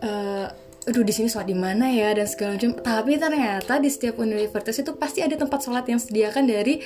uh, 0.04 0.48
aduh 0.82 1.06
di 1.06 1.14
sini 1.14 1.30
sholat 1.30 1.46
di 1.46 1.54
mana 1.54 1.86
ya 1.94 2.10
dan 2.10 2.26
segala 2.26 2.58
macam 2.58 2.74
tapi 2.74 3.14
ternyata 3.14 3.78
di 3.78 3.86
setiap 3.86 4.18
universitas 4.18 4.82
itu 4.82 4.98
pasti 4.98 5.22
ada 5.22 5.38
tempat 5.38 5.62
sholat 5.62 5.86
yang 5.86 6.02
disediakan 6.02 6.50
dari 6.50 6.82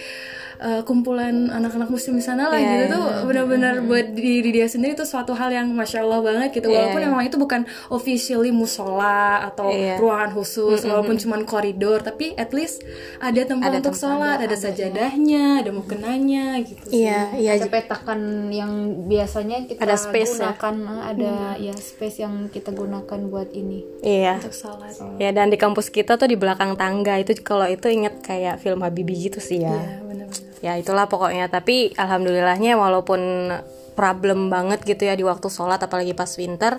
uh, 0.59 0.83
kumpulan 0.83 1.47
anak-anak 1.47 1.87
muslim 1.87 2.19
di 2.19 2.23
sana 2.23 2.51
lah 2.51 2.59
Yeah, 2.59 2.71
gitu 2.75 2.83
yeah. 2.83 2.91
tuh 2.91 3.03
benar-benar 3.23 3.73
buat 3.87 4.11
diri 4.11 4.51
dia 4.51 4.67
sendiri 4.67 4.99
tuh 4.99 5.07
suatu 5.07 5.31
hal 5.31 5.47
yang 5.47 5.71
masya 5.71 6.03
allah 6.03 6.19
banget 6.19 6.59
gitu 6.59 6.67
Yeah, 6.67 6.91
walaupun 6.91 6.99
yeah. 6.99 7.07
memang 7.07 7.23
itu 7.23 7.37
bukan 7.39 7.61
officially 7.87 8.51
musola 8.51 9.47
atau 9.47 9.71
Yeah. 9.71 9.95
ruangan 9.95 10.35
khusus 10.35 10.83
walaupun 10.83 11.15
cuman 11.15 11.47
koridor 11.47 12.03
tapi 12.03 12.35
at 12.35 12.51
least 12.51 12.83
ada 13.23 13.47
tempat 13.47 13.71
Ada 13.71 13.79
untuk 13.79 13.95
tempat, 13.95 14.03
sholat 14.11 14.37
ada 14.43 14.55
sajadahnya 14.59 15.63
ada 15.63 15.71
mukenanya 15.71 16.59
gitu 16.63 16.91
sih. 16.91 17.07
iya 17.07 17.31
iya 17.31 17.55
ada 17.55 17.71
petakan 17.71 18.51
yang 18.51 18.71
biasanya 19.07 19.63
kita 19.63 19.79
Ada 19.87 19.95
space 19.95 20.35
ya? 20.35 20.51
gunakan 20.51 20.75
eh, 20.83 21.01
ada 21.15 21.31
ya 21.63 21.73
space 21.75 22.17
yang 22.19 22.51
kita 22.51 22.75
gunakan 22.75 23.19
buat 23.31 23.55
ini 23.55 23.84
iya. 24.05 24.37
Untuk 24.37 24.55
sholat. 24.55 24.93
Ya 25.17 25.29
dan 25.33 25.49
di 25.49 25.57
kampus 25.57 25.89
kita 25.89 26.15
tuh 26.15 26.29
di 26.29 26.37
belakang 26.37 26.77
tangga 26.77 27.17
itu 27.17 27.33
kalau 27.41 27.65
itu 27.65 27.89
inget 27.89 28.21
kayak 28.21 28.61
film 28.61 28.85
Habibie 28.85 29.29
gitu 29.29 29.41
sih 29.41 29.65
ya. 29.65 29.73
Ya 29.73 29.99
benar-benar 30.03 30.59
ya 30.63 30.73
itulah 30.79 31.05
pokoknya. 31.05 31.45
Tapi 31.49 31.93
alhamdulillahnya 31.93 32.77
walaupun 32.77 33.51
problem 33.95 34.51
banget 34.51 34.83
gitu 34.83 35.07
ya 35.07 35.15
di 35.15 35.23
waktu 35.23 35.47
sholat 35.47 35.79
apalagi 35.79 36.11
pas 36.11 36.27
winter 36.35 36.77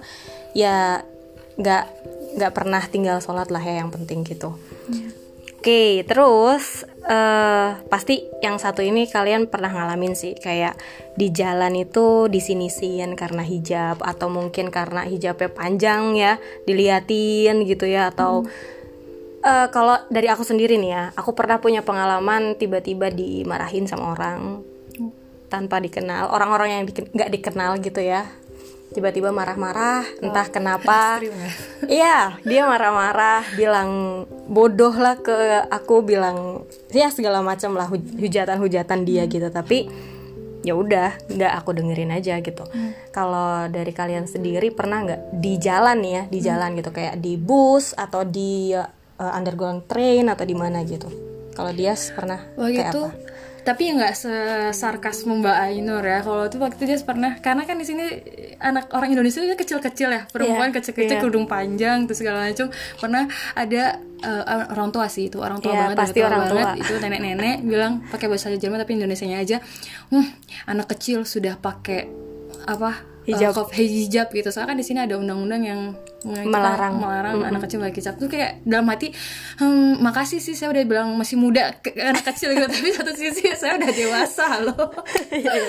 ya 0.53 1.01
nggak 1.57 1.85
nggak 2.37 2.53
pernah 2.53 2.83
tinggal 2.85 3.19
sholat 3.25 3.49
lah 3.49 3.63
ya 3.63 3.81
yang 3.81 3.91
penting 3.95 4.27
gitu. 4.27 4.59
Oke 5.57 6.05
terus 6.05 6.85
eh 7.07 7.71
pasti 7.87 8.27
yang 8.43 8.59
satu 8.59 8.83
ini 8.83 9.07
kalian 9.07 9.47
pernah 9.47 9.71
ngalamin 9.71 10.19
sih 10.19 10.35
kayak 10.35 10.75
di 11.15 11.31
jalan 11.31 11.79
itu 11.79 12.27
disinisin 12.27 13.15
karena 13.15 13.47
hijab 13.47 14.03
atau 14.03 14.27
mungkin 14.27 14.75
karena 14.75 15.07
hijabnya 15.07 15.51
panjang 15.55 16.19
ya 16.19 16.43
diliatin 16.67 17.63
gitu 17.63 17.87
ya 17.87 18.11
atau 18.11 18.43
Eh, 19.47 19.69
kalau 19.71 19.95
dari 20.11 20.27
aku 20.27 20.43
sendiri 20.43 20.75
nih 20.75 20.91
ya, 20.91 21.05
aku 21.15 21.31
pernah 21.31 21.63
punya 21.63 21.79
pengalaman 21.79 22.59
tiba-tiba 22.59 23.15
dimarahin 23.15 23.87
sama 23.87 24.11
orang 24.19 24.67
tanpa 25.47 25.79
dikenal, 25.79 26.35
orang-orang 26.35 26.69
yang 26.75 26.83
nggak 26.83 27.31
dikenal 27.31 27.79
gitu 27.79 28.03
ya, 28.03 28.27
tiba-tiba 28.97 29.29
marah-marah, 29.29 30.09
entah 30.25 30.49
kenapa. 30.57 31.21
ya. 31.21 31.51
Iya, 31.85 32.19
dia 32.49 32.65
marah-marah, 32.65 33.45
bilang 33.53 34.25
bodoh 34.49 34.97
lah 34.97 35.21
ke 35.21 35.69
aku, 35.69 36.01
bilang 36.01 36.65
ya 36.89 37.13
segala 37.13 37.45
macam 37.45 37.77
lah 37.77 37.93
huj- 37.93 38.17
hujatan-hujatan 38.17 39.05
dia 39.05 39.29
gitu. 39.29 39.53
Tapi 39.53 39.85
ya 40.65 40.73
udah, 40.73 41.13
nggak 41.29 41.53
aku 41.61 41.77
dengerin 41.77 42.17
aja 42.17 42.41
gitu. 42.41 42.65
Kalau 43.13 43.69
dari 43.69 43.93
kalian 43.93 44.25
sendiri 44.25 44.73
pernah 44.73 45.05
nggak 45.05 45.21
di 45.37 45.61
jalan 45.61 46.01
nih 46.01 46.13
ya, 46.17 46.23
di 46.33 46.39
jalan 46.41 46.73
gitu 46.81 46.91
kayak 46.91 47.21
di 47.21 47.37
bus 47.37 47.93
atau 47.93 48.25
di 48.25 48.73
uh, 48.73 49.33
underground 49.37 49.85
train 49.85 50.27
atau 50.33 50.43
di 50.49 50.57
mana 50.57 50.81
gitu? 50.89 51.13
Kalau 51.53 51.73
dia 51.73 51.93
pernah 52.13 52.41
waktu 52.57 52.81
kayak 52.81 52.93
itu 52.93 53.01
apa? 53.05 53.36
Tapi 53.67 53.91
ya 53.91 53.93
nggak 53.93 54.15
sesarkas 54.15 55.27
Mbak 55.27 55.57
Ainur 55.61 55.99
ya 56.01 56.23
kalau 56.23 56.47
itu 56.47 56.55
waktu 56.57 56.87
dia 56.87 56.99
pernah 57.03 57.35
karena 57.37 57.67
kan 57.67 57.75
di 57.75 57.83
sini 57.83 58.05
anak 58.57 58.95
orang 58.95 59.11
Indonesia 59.11 59.43
itu 59.43 59.53
kecil-kecil 59.53 60.09
ya 60.09 60.23
perempuan 60.27 60.71
Iya, 60.71 60.77
kecil-kecil 60.79 61.11
iya. 61.13 61.21
kerudung 61.21 61.45
panjang 61.45 62.07
terus 62.07 62.23
segala 62.23 62.47
macam 62.47 62.71
pernah 62.95 63.27
ada 63.53 63.83
eh, 64.23 64.43
orang 64.71 64.89
tua 64.89 65.11
sih 65.11 65.27
itu 65.27 65.43
orang 65.43 65.59
tua 65.59 65.75
Iya, 65.75 65.81
banget 65.83 65.97
pasti 65.99 66.15
tua 66.17 66.29
orang 66.31 66.43
banget 66.47 66.67
tua. 66.71 66.81
itu 66.81 66.93
nenek-nenek 66.97 67.57
bilang 67.61 67.93
pakai 68.07 68.27
bahasa 68.27 68.49
Jerman 68.49 68.79
tapi 68.79 68.93
Indonesianya 68.95 69.39
aja 69.39 69.57
hmm, 70.09 70.27
anak 70.65 70.87
kecil 70.89 71.27
sudah 71.27 71.59
pakai 71.59 72.07
apa 72.65 73.03
Hijab. 73.27 73.51
eh, 73.51 73.53
kof- 73.53 73.75
hijab 73.75 74.31
gitu 74.31 74.49
soalnya 74.49 74.71
kan 74.71 74.79
di 74.79 74.87
sini 74.87 75.03
ada 75.03 75.19
undang-undang 75.19 75.63
yang 75.63 75.81
mengatakan- 76.23 76.49
Melarang. 76.49 76.95
melarang 76.97 77.35
anak 77.45 77.61
kecil 77.65 77.79
pakai 77.79 77.95
hijab 77.95 78.15
tuh 78.17 78.27
kayak 78.27 78.63
dalam 78.63 78.87
hati 78.87 79.13
hmm, 79.57 80.01
makasih 80.01 80.39
sih 80.39 80.53
saya 80.53 80.71
udah 80.71 80.83
bilang 80.83 81.09
masih 81.13 81.37
muda 81.37 81.77
ke 81.77 81.93
anak 82.11 82.25
kecil 82.27 82.51
gitu. 82.51 82.67
Tapi 82.67 82.89
satu 82.91 83.13
sisi 83.13 83.45
saya 83.61 83.77
udah 83.77 83.91
dewasa 83.91 84.47
loh 84.63 84.89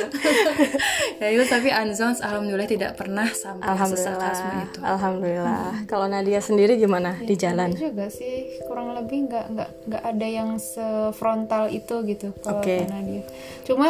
ya 1.21 1.27
itu 1.27 1.43
tapi 1.45 1.69
Anzons 1.69 2.19
alhamdulillah 2.19 2.65
tidak 2.65 2.95
pernah 2.95 3.27
sampai 3.27 3.67
Alhamdulillah, 3.67 4.63
itu. 4.63 4.79
Alhamdulillah. 4.81 5.61
Kalau 5.85 6.05
Nadia 6.05 6.39
sendiri 6.39 6.75
gimana 6.75 7.17
di 7.19 7.33
jalan? 7.33 7.73
Juga 7.73 8.07
sih. 8.07 8.61
Kurang 8.63 8.93
lebih 8.93 9.27
nggak 9.27 9.45
nggak 9.51 9.69
nggak 9.87 10.03
ada 10.05 10.27
yang 10.27 10.49
sefrontal 10.57 11.67
itu 11.67 12.01
gitu 12.03 12.31
kalau 12.39 12.59
Oke. 12.59 12.81
karena 12.81 12.99
dia 13.01 13.23
cuma 13.63 13.89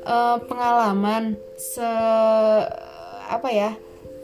eh, 0.00 0.36
pengalaman 0.44 1.34
se 1.54 1.88
apa 3.24 3.48
ya 3.48 3.70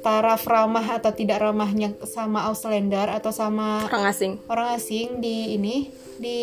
taraf 0.00 0.42
ramah 0.44 0.96
atau 0.96 1.12
tidak 1.12 1.38
ramahnya 1.38 1.92
sama 2.02 2.48
Auslander 2.48 3.08
atau 3.10 3.30
sama 3.30 3.84
Orang 3.84 4.04
asing 4.06 4.32
orang 4.46 4.68
asing 4.72 5.20
di 5.20 5.54
ini 5.54 5.92
di 6.16 6.38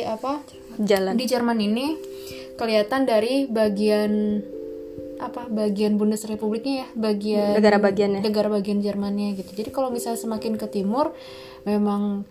apa 0.00 0.40
jalan. 0.78 1.12
di 1.14 1.24
Jerman 1.24 1.58
ini 1.58 1.86
kelihatan 2.54 3.04
dari 3.04 3.44
bagian 3.44 4.40
apa 5.18 5.46
bagian 5.46 5.94
Bundesrepubliknya 5.94 6.74
ya 6.74 6.88
bagian 6.94 7.54
Negara 7.54 7.78
bagiannya. 7.78 8.20
negara 8.20 8.48
bagian 8.48 8.80
Jermannya 8.80 9.36
gitu 9.36 9.54
jadi 9.54 9.70
kalau 9.70 9.88
misalnya 9.88 10.18
semakin 10.18 10.56
ke 10.56 10.66
timur 10.66 11.12
memang 11.62 12.24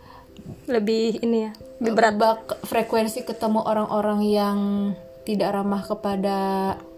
Lebih 0.65 1.22
ini 1.22 1.46
ya, 1.46 1.52
lebih 1.78 1.94
berat. 1.94 2.15
bak- 2.17 2.65
frekuensi 2.65 3.22
ketemu 3.22 3.62
orang-orang 3.62 4.20
yang 4.24 4.58
tidak 5.21 5.53
ramah 5.53 5.86
kepada 5.86 6.38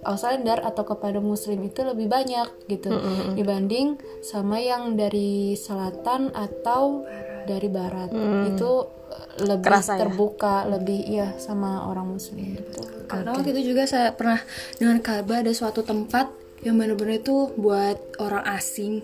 Auslander 0.03 0.63
atau 0.63 0.83
kepada 0.87 1.19
Muslim 1.19 1.63
itu 1.67 1.83
lebih 1.83 2.07
banyak 2.07 2.47
gitu 2.71 2.91
dibanding 3.35 3.99
sama 4.23 4.59
yang 4.59 4.95
dari 4.95 5.55
selatan 5.59 6.31
atau 6.31 7.03
dari 7.43 7.67
barat. 7.67 8.11
Itu 8.47 8.87
eh, 9.11 9.47
lebih 9.47 9.67
Kerasa 9.67 9.99
ya? 9.99 10.07
terbuka 10.07 10.63
lebih 10.67 10.99
iya 11.03 11.35
sama 11.35 11.87
orang 11.91 12.15
Muslim 12.15 12.55
gitu. 12.55 12.81
karena 13.11 13.35
waktu 13.35 13.51
itu 13.51 13.75
juga 13.75 13.83
saya 13.83 14.15
pernah 14.15 14.39
dengan 14.79 15.03
kabar 15.03 15.43
ada 15.43 15.53
suatu 15.53 15.83
tempat 15.83 16.31
yang 16.63 16.79
benar-benar 16.79 17.19
itu 17.19 17.51
buat 17.59 17.99
orang 18.23 18.43
asing 18.55 19.03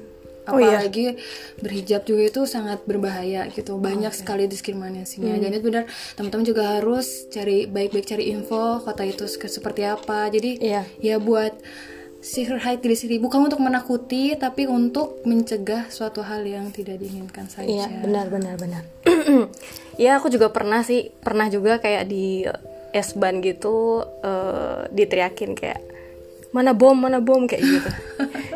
Oh, 0.50 0.58
iya? 0.58 0.80
apalagi 0.80 1.16
berhijab 1.58 2.02
juga 2.04 2.24
itu 2.26 2.42
sangat 2.46 2.84
berbahaya 2.84 3.48
gitu 3.48 3.78
banyak 3.78 4.12
sekali 4.12 4.46
diskriminasinya 4.46 5.32
Hmm. 5.32 5.46
itu 5.46 5.64
benar 5.64 5.84
teman-teman 6.14 6.44
juga 6.44 6.64
harus 6.76 7.08
cari 7.28 7.66
baik-baik 7.66 8.06
cari 8.06 8.30
info 8.30 8.80
kota 8.80 9.04
itu 9.04 9.26
se- 9.26 9.40
seperti 9.42 9.82
apa 9.84 10.28
jadi 10.28 10.52
Iya. 10.58 10.82
ya 11.00 11.16
buat 11.18 11.54
sicherheit 12.20 12.80
diri 12.80 12.94
sendiri 12.94 13.20
bukan 13.22 13.48
untuk 13.48 13.60
menakuti 13.60 14.36
tapi 14.36 14.68
untuk 14.68 15.24
mencegah 15.24 15.88
suatu 15.88 16.20
hal 16.20 16.44
yang 16.44 16.68
tidak 16.70 16.98
diinginkan 16.98 17.48
saja 17.48 17.64
Iya, 17.66 17.88
benar 18.02 18.28
benar 18.28 18.56
benar. 18.56 18.84
ya 19.96 20.16
aku 20.16 20.28
juga 20.28 20.50
pernah 20.50 20.82
sih, 20.82 21.16
pernah 21.16 21.48
juga 21.48 21.80
kayak 21.80 22.04
di 22.06 22.44
S-Bahn 22.92 23.40
gitu 23.40 24.02
eh, 24.20 24.90
diteriakin 24.90 25.56
kayak 25.56 25.80
mana 26.50 26.74
bom, 26.74 26.98
mana 26.98 27.22
bom 27.22 27.46
kayak 27.46 27.62
gitu. 27.62 27.90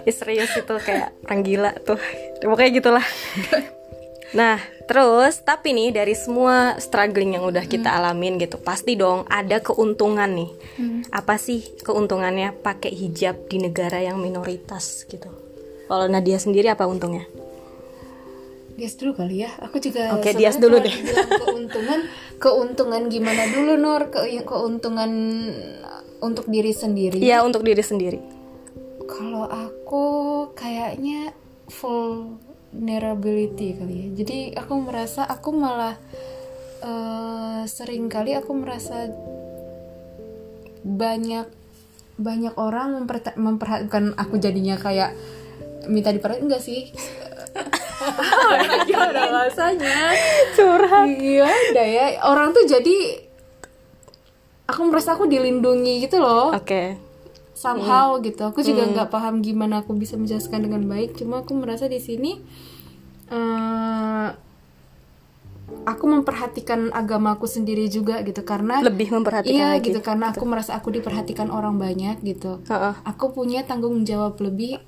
ya 0.08 0.14
serius 0.14 0.52
itu 0.58 0.74
kayak 0.82 1.14
orang 1.26 1.42
gila 1.46 1.72
tuh. 1.86 2.00
Pokoknya 2.42 2.72
gitulah. 2.82 3.06
Nah, 4.34 4.58
terus 4.90 5.46
tapi 5.46 5.78
nih 5.78 5.94
dari 5.94 6.18
semua 6.18 6.82
struggling 6.82 7.38
yang 7.38 7.46
udah 7.46 7.70
kita 7.70 7.94
alamin 7.94 8.42
gitu, 8.42 8.58
pasti 8.58 8.98
dong 8.98 9.30
ada 9.30 9.62
keuntungan 9.62 10.26
nih. 10.26 10.50
Apa 11.14 11.38
sih 11.38 11.62
keuntungannya 11.86 12.50
pakai 12.66 12.90
hijab 12.98 13.46
di 13.46 13.62
negara 13.62 14.02
yang 14.02 14.18
minoritas 14.18 15.06
gitu? 15.06 15.30
Kalau 15.86 16.10
Nadia 16.10 16.42
sendiri 16.42 16.74
apa 16.74 16.90
untungnya? 16.90 17.30
Dias 18.74 18.98
dulu 18.98 19.14
kali 19.14 19.46
ya. 19.46 19.54
Aku 19.62 19.78
juga 19.78 20.18
Oke, 20.18 20.34
sebenarnya 20.34 20.40
Dias 20.42 20.58
dulu 20.58 20.76
deh. 20.82 20.96
keuntungan, 21.46 22.00
keuntungan 22.42 23.02
gimana 23.06 23.44
dulu 23.54 23.78
Nur? 23.78 24.10
Ke, 24.10 24.26
keuntungan 24.42 25.12
untuk 26.24 26.48
diri 26.48 26.72
sendiri. 26.72 27.20
Iya 27.20 27.44
untuk 27.44 27.68
diri 27.68 27.84
sendiri. 27.84 28.24
Kalau 29.04 29.52
aku 29.52 30.06
kayaknya 30.56 31.36
vulnerability 31.68 33.76
kali 33.76 34.08
ya. 34.08 34.24
Jadi 34.24 34.56
aku 34.56 34.74
merasa 34.80 35.28
aku 35.28 35.52
malah 35.52 36.00
eh, 36.80 37.68
sering 37.68 38.08
kali 38.08 38.40
aku 38.40 38.56
merasa 38.56 39.12
banyak 40.84 41.48
banyak 42.14 42.54
orang 42.60 43.08
memperhatikan 43.36 44.14
aku 44.16 44.38
jadinya 44.38 44.78
kayak 44.78 45.18
minta 45.90 46.14
diperhatiin 46.14 46.48
enggak 46.48 46.64
sih? 46.64 46.94
Gimana 48.90 49.32
rasanya? 49.32 50.12
Curhat. 50.56 51.08
Iya, 51.08 51.48
ada 51.48 51.84
ya. 51.84 52.06
Orang 52.28 52.52
tuh 52.52 52.68
jadi 52.68 53.23
aku 54.74 54.90
merasa 54.90 55.14
aku 55.14 55.30
dilindungi 55.30 56.02
gitu 56.02 56.18
loh. 56.18 56.50
Oke. 56.50 56.98
somehow 57.54 58.18
gitu. 58.20 58.50
Aku 58.50 58.66
juga 58.66 58.84
nggak 58.90 59.08
paham 59.14 59.40
gimana 59.40 59.86
aku 59.86 59.94
bisa 59.96 60.18
menjelaskan 60.18 60.68
dengan 60.68 60.84
baik. 60.90 61.16
Cuma 61.16 61.46
aku 61.46 61.54
merasa 61.56 61.86
di 61.88 62.02
sini 62.02 62.42
eh, 63.30 64.28
aku 65.86 66.06
memperhatikan 66.10 66.92
agamaku 66.92 67.46
sendiri 67.48 67.88
juga 67.88 68.20
gitu. 68.26 68.42
Karena 68.44 68.82
lebih 68.84 69.14
memperhatikan 69.16 69.54
iya 69.54 69.70
lagi. 69.78 69.94
gitu. 69.94 70.04
Karena 70.04 70.34
aku 70.34 70.44
merasa 70.44 70.76
aku 70.76 70.92
diperhatikan 70.92 71.54
orang 71.54 71.78
banyak 71.80 72.20
gitu. 72.26 72.60
Heeh. 72.68 73.00
aku 73.06 73.32
punya 73.32 73.64
tanggung 73.64 74.04
jawab 74.04 74.36
lebih 74.44 74.82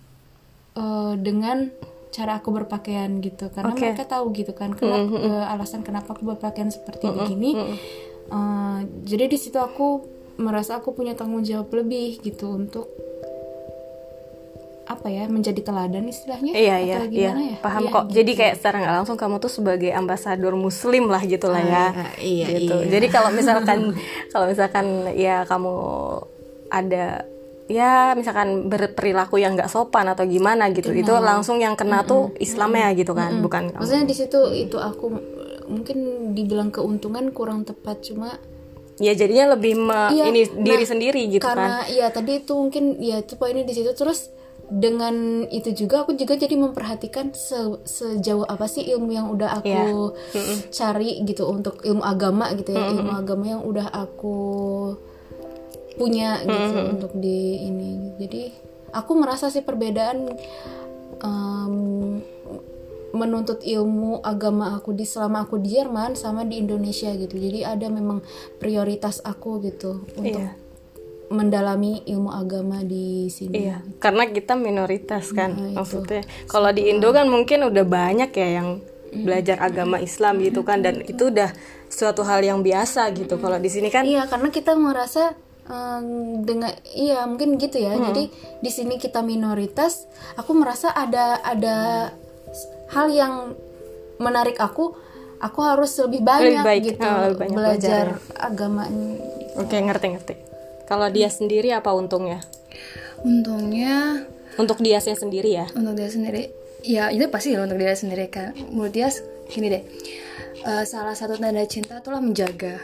eh, 0.76 1.13
dengan 1.21 1.69
cara 2.12 2.43
aku 2.43 2.50
berpakaian 2.50 3.24
gitu. 3.24 3.54
Karena 3.56 3.71
Oke. 3.71 3.88
mereka 3.88 4.04
tahu 4.10 4.36
gitu 4.36 4.52
kan 4.52 4.76
kenapa 4.76 5.15
eh, 5.15 5.45
alasan 5.54 5.80
kenapa 5.86 6.12
aku 6.12 6.34
berpakaian 6.34 6.74
seperti 6.74 7.08
begini 7.08 7.56
Eh, 8.25 8.79
jadi 9.05 9.29
di 9.29 9.38
situ 9.38 9.57
aku 9.57 10.01
merasa 10.35 10.81
aku 10.81 10.91
punya 10.91 11.13
tanggung 11.13 11.45
jawab 11.45 11.69
lebih 11.71 12.19
gitu 12.19 12.51
untuk 12.51 12.89
apa 14.85 15.09
ya 15.09 15.25
menjadi 15.25 15.65
teladan 15.65 16.05
istilahnya 16.05 16.53
Iya 16.53 16.75
Atau 16.77 16.85
iya 16.85 16.97
iya 17.09 17.31
ya 17.33 17.57
paham 17.57 17.81
Iya, 17.85 17.89
kok. 17.89 18.03
gitu. 18.05 18.15
Jadi 18.21 18.31
kayak 18.38 18.53
secara 18.61 18.75
nggak 18.85 18.95
langsung 19.01 19.17
kamu 19.17 19.35
tuh 19.41 19.49
sebagai 19.49 19.89
ambasador 19.89 20.53
Muslim 20.53 21.09
lah 21.09 21.25
gitu 21.25 21.49
lah 21.49 21.63
ya. 21.65 21.85
Ah, 21.89 22.13
iya, 22.21 22.45
gitu. 22.53 22.75
iya. 22.85 22.89
Jadi 22.93 23.07
kalau 23.09 23.29
misalkan 23.33 23.97
kalau 24.33 24.45
misalkan 24.45 24.85
ya 25.17 25.41
kamu 25.49 25.73
ada 26.69 27.25
ya 27.65 28.13
misalkan 28.13 28.69
berperilaku 28.69 29.41
yang 29.41 29.57
nggak 29.57 29.73
sopan 29.73 30.05
atau 30.05 30.21
gimana 30.29 30.69
gitu 30.69 30.93
itu 30.93 31.09
langsung 31.17 31.57
yang 31.57 31.73
kena 31.73 32.05
tuh 32.05 32.29
Islamnya 32.38 32.93
gitu 32.93 33.17
kan 33.17 33.41
bukan 33.41 33.73
kamu. 33.73 33.81
maksudnya 33.81 34.05
di 34.05 34.13
situ 34.13 34.38
itu 34.53 34.77
aku 34.77 35.09
mungkin 35.65 35.97
dibilang 36.32 36.69
keuntungan 36.69 37.30
kurang 37.30 37.63
tepat 37.63 38.06
cuma 38.06 38.38
ya 38.95 39.12
jadinya 39.12 39.54
lebih 39.54 39.75
me- 39.75 40.08
Iya, 40.10 40.25
ini 40.30 40.41
nah, 40.47 40.63
diri 40.63 40.86
sendiri 40.86 41.21
gitu 41.28 41.43
karena 41.43 41.84
kan 41.84 41.91
iya 41.91 42.08
tadi 42.08 42.39
itu 42.39 42.54
mungkin 42.54 42.95
ya 42.97 43.19
itu 43.19 43.36
poinnya 43.36 43.62
di 43.62 43.73
situ. 43.73 43.91
Terus 43.91 44.32
dengan 44.65 45.13
itu 45.45 45.69
juga 45.75 46.01
aku 46.01 46.15
juga 46.15 46.34
jadi 46.34 46.56
memperhatikan 46.56 47.30
se- 47.32 47.84
sejauh 47.84 48.41
apa 48.43 48.65
sih 48.65 48.82
ilmu 48.88 49.10
yang 49.10 49.28
udah 49.30 49.60
aku 49.60 50.15
Iya. 50.32 50.54
cari 50.71 51.21
gitu 51.21 51.45
untuk 51.45 51.84
ilmu 51.84 52.01
agama 52.01 52.49
gitu 52.56 52.71
ya 52.71 52.89
ilmu 52.89 53.13
agama 53.13 53.45
yang 53.47 53.62
udah 53.62 53.91
aku 53.91 54.38
punya 55.95 56.41
gitu 56.41 56.80
untuk 56.89 57.12
di 57.15 57.39
ini. 57.63 57.91
Jadi 58.17 58.43
aku 58.89 59.12
merasa 59.13 59.47
sih 59.47 59.62
perbedaan 59.62 60.34
em, 61.19 61.75
menuntut 63.15 63.63
ilmu 63.63 64.19
agama 64.21 64.75
aku 64.75 64.91
di 64.91 65.04
selama 65.04 65.47
aku 65.47 65.58
di 65.58 65.73
Jerman 65.73 66.13
sama 66.13 66.43
di 66.43 66.60
Indonesia 66.60 67.10
gitu 67.12 67.36
jadi 67.36 67.73
ada 67.73 67.88
memang 67.88 68.19
prioritas 68.60 69.23
aku 69.23 69.63
gitu 69.63 70.04
untuk 70.13 70.43
Iya. 70.43 70.54
mendalami 71.25 72.06
ilmu 72.06 72.30
agama 72.30 72.86
di 72.86 73.25
sini 73.28 73.65
Iya, 73.65 73.82
karena 73.97 74.30
kita 74.30 74.54
minoritas 74.54 75.34
kan 75.34 75.58
Nah, 75.58 75.82
maksudnya. 75.82 76.21
Kalau 76.45 76.69
di 76.69 76.86
Indo 76.86 77.10
kan 77.10 77.25
mungkin 77.25 77.65
udah 77.65 77.82
banyak 77.82 78.30
ya 78.30 78.62
yang 78.62 78.78
belajar 79.15 79.58
agama 79.58 79.97
Islam 79.97 80.38
gitu 80.39 80.62
kan 80.62 80.84
dan 80.84 81.01
itu 81.01 81.32
udah 81.32 81.49
suatu 81.88 82.21
hal 82.21 82.43
yang 82.43 82.60
biasa 82.62 83.10
gitu. 83.15 83.39
Kalau 83.39 83.58
di 83.58 83.71
sini 83.71 83.88
kan 83.89 84.04
Iya, 84.06 84.28
karena 84.28 84.51
kita 84.51 84.75
merasa 84.75 85.34
em, 85.65 86.43
dengan 86.45 86.69
iya 86.93 87.25
mungkin 87.25 87.58
gitu 87.58 87.80
ya. 87.80 87.97
Jadi 87.97 88.30
di 88.62 88.69
sini 88.69 89.01
kita 89.01 89.25
minoritas, 89.25 90.06
aku 90.36 90.54
merasa 90.54 90.93
ada 90.93 91.41
ada 91.41 92.12
hal 92.91 93.08
yang 93.10 93.56
menarik 94.21 94.60
aku. 94.60 94.93
Aku 95.36 95.60
harus 95.62 95.91
lebih 96.00 96.24
banyak 96.24 96.63
baik, 96.63 96.82
gitu 96.95 97.04
ah, 97.06 97.28
lebih 97.28 97.39
banyak 97.43 97.58
belajar 97.60 98.06
agama. 98.39 98.88
oke 99.60 99.76
ngerti-ngerti. 99.76 100.36
Kalau 100.88 101.12
dia 101.12 101.28
sendiri 101.28 101.76
apa 101.76 101.91
untungnya? 101.91 102.39
Untungnya 103.21 104.26
Untuk 104.56 104.80
dia 104.80 105.04
sendiri 105.04 105.52
ya. 105.52 105.67
untuk 105.76 106.00
dia 106.00 106.08
sendiri 106.08 106.65
ya 106.86 107.10
itu 107.10 107.26
pasti 107.34 107.58
ya 107.58 107.65
untuk 107.65 107.82
dia 107.82 107.98
sendiri 107.98 108.30
kan 108.30 108.54
menurut 108.69 108.93
dia 108.93 109.10
gini 109.50 109.67
deh 109.74 109.84
eh, 110.63 110.84
salah 110.86 111.17
satu 111.17 111.36
tanda 111.41 111.65
cinta 111.65 111.98
itulah 111.98 112.21
menjaga 112.21 112.78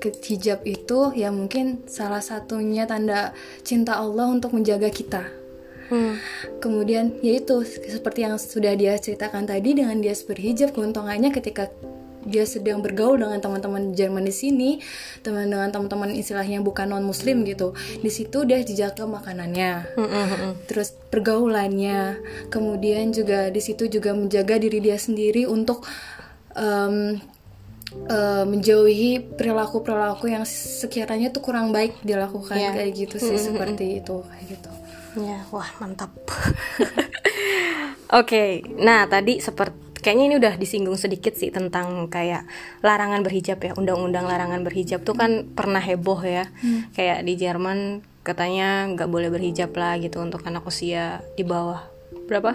hijab 0.00 0.64
itu 0.64 1.12
ya 1.12 1.28
mungkin 1.28 1.84
salah 1.84 2.24
satunya 2.24 2.88
tanda 2.88 3.36
cinta 3.66 4.00
Allah 4.00 4.30
untuk 4.32 4.56
menjaga 4.56 4.88
kita 4.88 5.28
Hmm. 5.90 6.14
kemudian 6.62 7.18
yaitu 7.18 7.66
seperti 7.66 8.22
yang 8.22 8.38
sudah 8.38 8.78
dia 8.78 8.94
ceritakan 8.94 9.42
tadi 9.42 9.74
dengan 9.74 9.98
dia 9.98 10.14
berhijab 10.14 10.70
keuntungannya 10.70 11.34
ketika 11.34 11.66
dia 12.20 12.44
sedang 12.44 12.84
bergaul 12.84 13.16
dengan 13.16 13.40
teman-teman 13.40 13.96
Jerman 13.96 14.22
di 14.22 14.30
sini 14.30 14.70
teman 15.24 15.48
dengan 15.48 15.72
teman-teman 15.72 16.12
istilahnya 16.12 16.60
bukan 16.60 16.92
non 16.92 17.00
muslim 17.02 17.42
gitu 17.42 17.72
di 17.98 18.12
situ 18.12 18.44
dia 18.44 18.60
dijaga 18.60 19.08
makanannya 19.08 19.88
terus 20.68 20.92
pergaulannya 21.08 22.20
kemudian 22.52 23.10
juga 23.10 23.48
di 23.48 23.58
situ 23.58 23.88
juga 23.88 24.12
menjaga 24.12 24.60
diri 24.60 24.84
dia 24.84 25.00
sendiri 25.00 25.48
untuk 25.48 25.88
em, 26.52 27.16
eh, 28.06 28.44
menjauhi 28.44 29.34
perilaku-perilaku 29.40 30.28
yang 30.28 30.44
sekiranya 30.44 31.32
tuh 31.32 31.40
kurang 31.40 31.72
baik 31.72 31.98
dilakukan 32.04 32.54
Iya. 32.54 32.70
kayak 32.76 32.92
gitu 32.94 33.16
sih 33.16 33.40
seperti 33.40 34.04
itu 34.04 34.20
kayak 34.28 34.44
gitu 34.60 34.70
Ya, 35.18 35.42
wah 35.50 35.66
mantap. 35.82 36.14
Oke, 38.20 38.62
nah 38.78 39.06
tadi 39.10 39.42
seperti 39.42 39.90
kayaknya 40.00 40.24
ini 40.32 40.36
udah 40.40 40.54
disinggung 40.56 40.96
sedikit 40.96 41.36
sih 41.36 41.52
tentang 41.52 42.08
kayak 42.08 42.48
larangan 42.80 43.20
berhijab 43.20 43.60
ya, 43.60 43.76
undang-undang 43.76 44.24
larangan 44.24 44.64
berhijab 44.64 45.04
tuh 45.04 45.12
kan 45.12 45.44
pernah 45.52 45.82
heboh 45.82 46.18
ya, 46.24 46.48
kayak 46.96 47.20
di 47.22 47.36
Jerman 47.36 48.00
katanya 48.24 48.88
nggak 48.96 49.08
boleh 49.08 49.28
berhijab 49.28 49.72
lah 49.76 50.00
gitu 50.00 50.20
untuk 50.20 50.40
anak 50.44 50.64
usia 50.64 51.20
di 51.36 51.44
bawah 51.44 51.99
berapa? 52.30 52.54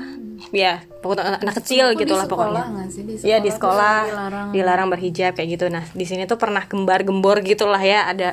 Ya, 0.55 0.79
pokoknya 1.03 1.43
anak 1.43 1.59
kecil 1.59 1.91
Aku 1.91 1.99
gitu 1.99 2.15
lah 2.15 2.23
sekolah 2.23 2.63
pokoknya. 2.63 2.87
sih? 2.87 3.03
Di 3.03 3.13
Iya 3.27 3.37
di 3.43 3.51
sekolah 3.51 4.07
sekolah 4.07 4.07
dilarang. 4.07 4.47
dilarang 4.55 4.87
berhijab 4.87 5.31
kayak 5.35 5.49
gitu. 5.59 5.65
Nah 5.67 5.83
di 5.91 6.05
sini 6.07 6.23
tuh 6.23 6.39
pernah 6.39 6.63
gembar-gembor 6.63 7.43
gitulah 7.43 7.83
ya 7.83 8.07
ada 8.07 8.31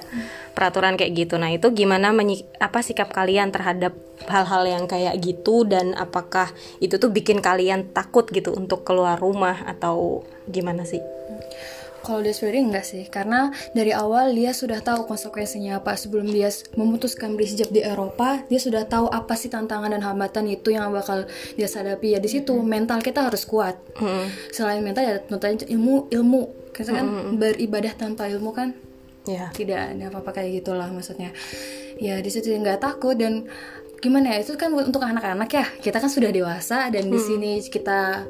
peraturan 0.55 0.95
kayak 0.95 1.13
gitu. 1.19 1.35
Nah 1.43 1.51
itu 1.51 1.67
gimana 1.75 2.15
apa 2.63 2.79
sikap 2.79 3.11
kalian 3.11 3.51
terhadap 3.51 3.99
hal-hal 4.31 4.63
yang 4.71 4.85
kayak 4.87 5.19
gitu 5.19 5.67
dan 5.67 5.99
apakah 5.99 6.47
itu 6.79 6.95
tuh 7.03 7.11
bikin 7.11 7.43
kalian 7.43 7.91
takut 7.91 8.31
gitu 8.31 8.55
untuk 8.55 8.87
keluar 8.87 9.19
rumah 9.19 9.67
atau 9.67 10.23
gimana 10.47 10.87
sih? 10.87 11.03
Kalau 12.03 12.19
dia 12.21 12.35
sendiri 12.35 12.67
enggak 12.67 12.83
sih, 12.83 13.07
karena 13.07 13.55
dari 13.73 13.95
awal 13.95 14.35
dia 14.35 14.51
sudah 14.51 14.83
tahu 14.83 15.07
konsekuensinya 15.07 15.79
apa. 15.79 15.95
Sebelum 15.95 16.27
dia 16.27 16.51
memutuskan 16.75 17.39
berhijab 17.39 17.71
di 17.71 17.81
Eropa, 17.81 18.43
dia 18.51 18.59
sudah 18.59 18.85
tahu 18.91 19.07
apa 19.07 19.39
sih 19.39 19.49
tantangan 19.49 19.95
dan 19.95 20.03
hambatan 20.03 20.51
itu 20.51 20.75
yang 20.75 20.91
bakal 20.91 21.25
dia 21.55 21.71
hadapi 21.71 22.15
ya 22.15 22.19
di 22.19 22.27
situ 22.29 22.59
mental 22.61 22.99
kita 23.01 23.31
harus 23.31 23.47
kuat. 23.47 23.79
Selain 24.51 24.83
mental 24.83 25.07
ya 25.07 25.15
tentu 25.23 25.39
saja 25.39 25.67
ilmu 25.71 26.11
ilmu, 26.11 26.75
kita 26.75 26.91
kan 26.91 27.07
beribadah 27.39 27.95
tanpa 27.95 28.27
ilmu 28.27 28.51
kan 28.51 28.75
Ya. 29.23 29.55
tidak 29.55 29.95
ada 29.95 30.11
apa-apa 30.11 30.35
kayak 30.43 30.67
gitulah 30.67 30.91
maksudnya. 30.91 31.31
Ya 32.03 32.19
di 32.19 32.27
situ 32.27 32.51
nggak 32.51 32.83
takut 32.83 33.15
dan 33.15 33.47
gimana 34.03 34.35
ya 34.35 34.43
itu 34.43 34.59
kan 34.59 34.75
untuk 34.75 34.99
anak-anak 34.99 35.47
ya. 35.49 35.65
Kita 35.79 36.03
kan 36.03 36.11
sudah 36.11 36.35
dewasa 36.35 36.91
dan 36.91 37.07
di 37.07 37.17
sini 37.17 37.63
kita 37.63 38.27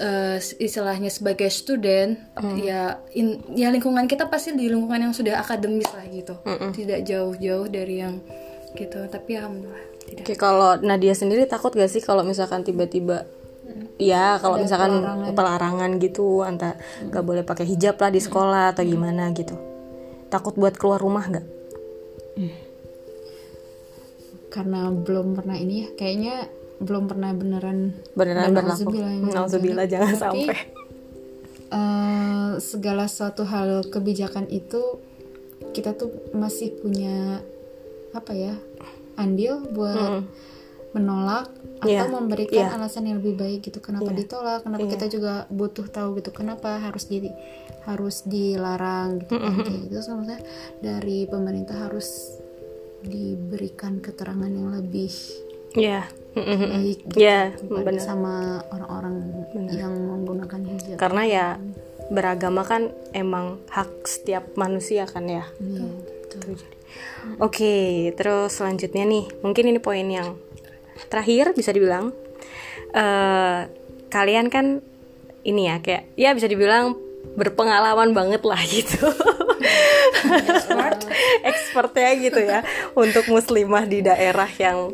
eh, 0.00 0.40
istilahnya 0.40 1.12
sebagai 1.12 1.52
student 1.52 2.16
ya 2.58 2.96
in- 3.12 3.44
ya 3.52 3.68
lingkungan 3.68 4.08
kita 4.08 4.26
pasti 4.26 4.56
di 4.56 4.72
lingkungan 4.72 5.04
yang 5.04 5.14
sudah 5.14 5.36
akademis 5.38 5.92
lah 5.92 6.08
gitu. 6.08 6.34
Tidak 6.72 7.04
jauh-jauh 7.04 7.68
dari 7.68 8.00
yang 8.00 8.24
gitu 8.72 9.04
tapi 9.06 9.36
alhamdulillah 9.36 9.84
tidak. 10.08 10.24
Oke 10.24 10.32
kalau 10.32 10.80
Nadia 10.80 11.12
sendiri 11.12 11.44
takut 11.44 11.76
gak 11.76 11.92
sih 11.92 12.00
kalau 12.00 12.24
misalkan 12.24 12.64
tiba-tiba 12.64 13.28
ya 14.00 14.40
kalau 14.40 14.56
misalkan 14.56 15.04
pelarangan. 15.36 16.00
gitu 16.00 16.40
anta 16.40 16.80
nggak 17.04 17.20
boleh 17.20 17.44
pakai 17.44 17.68
hijab 17.68 18.00
lah 18.00 18.08
di 18.08 18.18
sekolah 18.18 18.72
atau 18.72 18.80
gimana 18.80 19.28
gitu. 19.36 19.54
Takut 20.32 20.56
buat 20.56 20.72
keluar 20.80 20.96
rumah 20.96 21.28
nggak 21.28 21.46
karena 24.52 24.92
belum 24.92 25.32
pernah 25.32 25.56
ini 25.56 25.74
ya 25.82 25.88
kayaknya 25.96 26.34
belum 26.82 27.08
pernah 27.08 27.32
beneran 27.32 27.96
beneran 28.12 28.52
berlaku. 28.52 28.92
Nauzubillah, 28.92 29.12
ya. 29.16 29.32
Nauzubillah 29.32 29.86
jangan 29.88 30.14
Tapi, 30.18 30.40
sampai. 30.44 30.58
eh, 31.72 32.50
segala 32.60 33.04
suatu 33.08 33.48
hal 33.48 33.88
kebijakan 33.88 34.50
itu 34.52 35.00
kita 35.72 35.96
tuh 35.96 36.12
masih 36.36 36.74
punya 36.76 37.40
apa 38.12 38.32
ya 38.36 38.54
andil 39.16 39.64
buat 39.72 40.26
menolak 40.92 41.48
atau 41.80 41.88
Iya, 41.88 42.04
memberikan 42.12 42.68
iya. 42.68 42.76
alasan 42.76 43.08
yang 43.08 43.24
lebih 43.24 43.40
baik 43.40 43.60
gitu. 43.64 43.80
Kenapa 43.80 44.12
ditolak? 44.12 44.62
Kenapa 44.68 44.84
kita 44.84 45.06
juga 45.08 45.48
butuh 45.48 45.88
tahu 45.88 46.20
gitu? 46.20 46.30
Kenapa 46.30 46.76
harus 46.78 47.08
di 47.08 47.24
harus 47.88 48.22
dilarang 48.28 49.24
gitu 49.24 49.34
kan? 49.40 49.56
Kayak 49.64 49.80
gitu. 49.88 49.98
So, 50.04 50.14
maksudnya 50.14 50.44
dari 50.84 51.24
pemerintah 51.26 51.88
harus 51.88 52.38
diberikan 53.02 53.98
keterangan 53.98 54.48
yang 54.48 54.72
lebih 54.72 55.12
ya. 55.74 56.06
Mm-mm. 56.32 56.64
baik 56.80 57.00
gitu 57.12 57.68
kepada- 57.68 57.84
benar. 57.84 58.00
sama 58.00 58.34
orang-orang 58.72 59.20
yang 59.68 59.92
menggunakan 59.92 60.60
hijab. 60.64 60.96
Karena 60.96 61.22
ya 61.24 61.46
beragama 62.08 62.64
kan 62.64 62.88
emang 63.12 63.60
hak 63.68 64.04
setiap 64.04 64.56
manusia 64.56 65.04
kan 65.04 65.28
ya. 65.28 65.44
Iya, 65.60 65.84
Oke, 67.38 67.74
terus 68.14 68.52
selanjutnya 68.52 69.04
nih, 69.04 69.28
mungkin 69.40 69.68
ini 69.68 69.78
poin 69.78 70.04
yang 70.04 70.36
terakhir 71.08 71.52
bisa 71.52 71.70
dibilang. 71.70 72.12
eh 72.92 73.60
kalian 74.08 74.52
kan 74.52 74.84
ini 75.42 75.64
ya 75.64 75.80
kayak 75.80 76.12
ya 76.12 76.36
bisa 76.36 76.44
dibilang 76.44 76.92
berpengalaman 77.32 78.12
banget 78.12 78.44
lah 78.44 78.60
gitu 78.60 79.00
expertnya 81.42 82.10
gitu 82.18 82.40
ya 82.40 82.60
untuk 82.94 83.26
muslimah 83.28 83.84
di 83.88 84.04
daerah 84.04 84.48
yang 84.60 84.92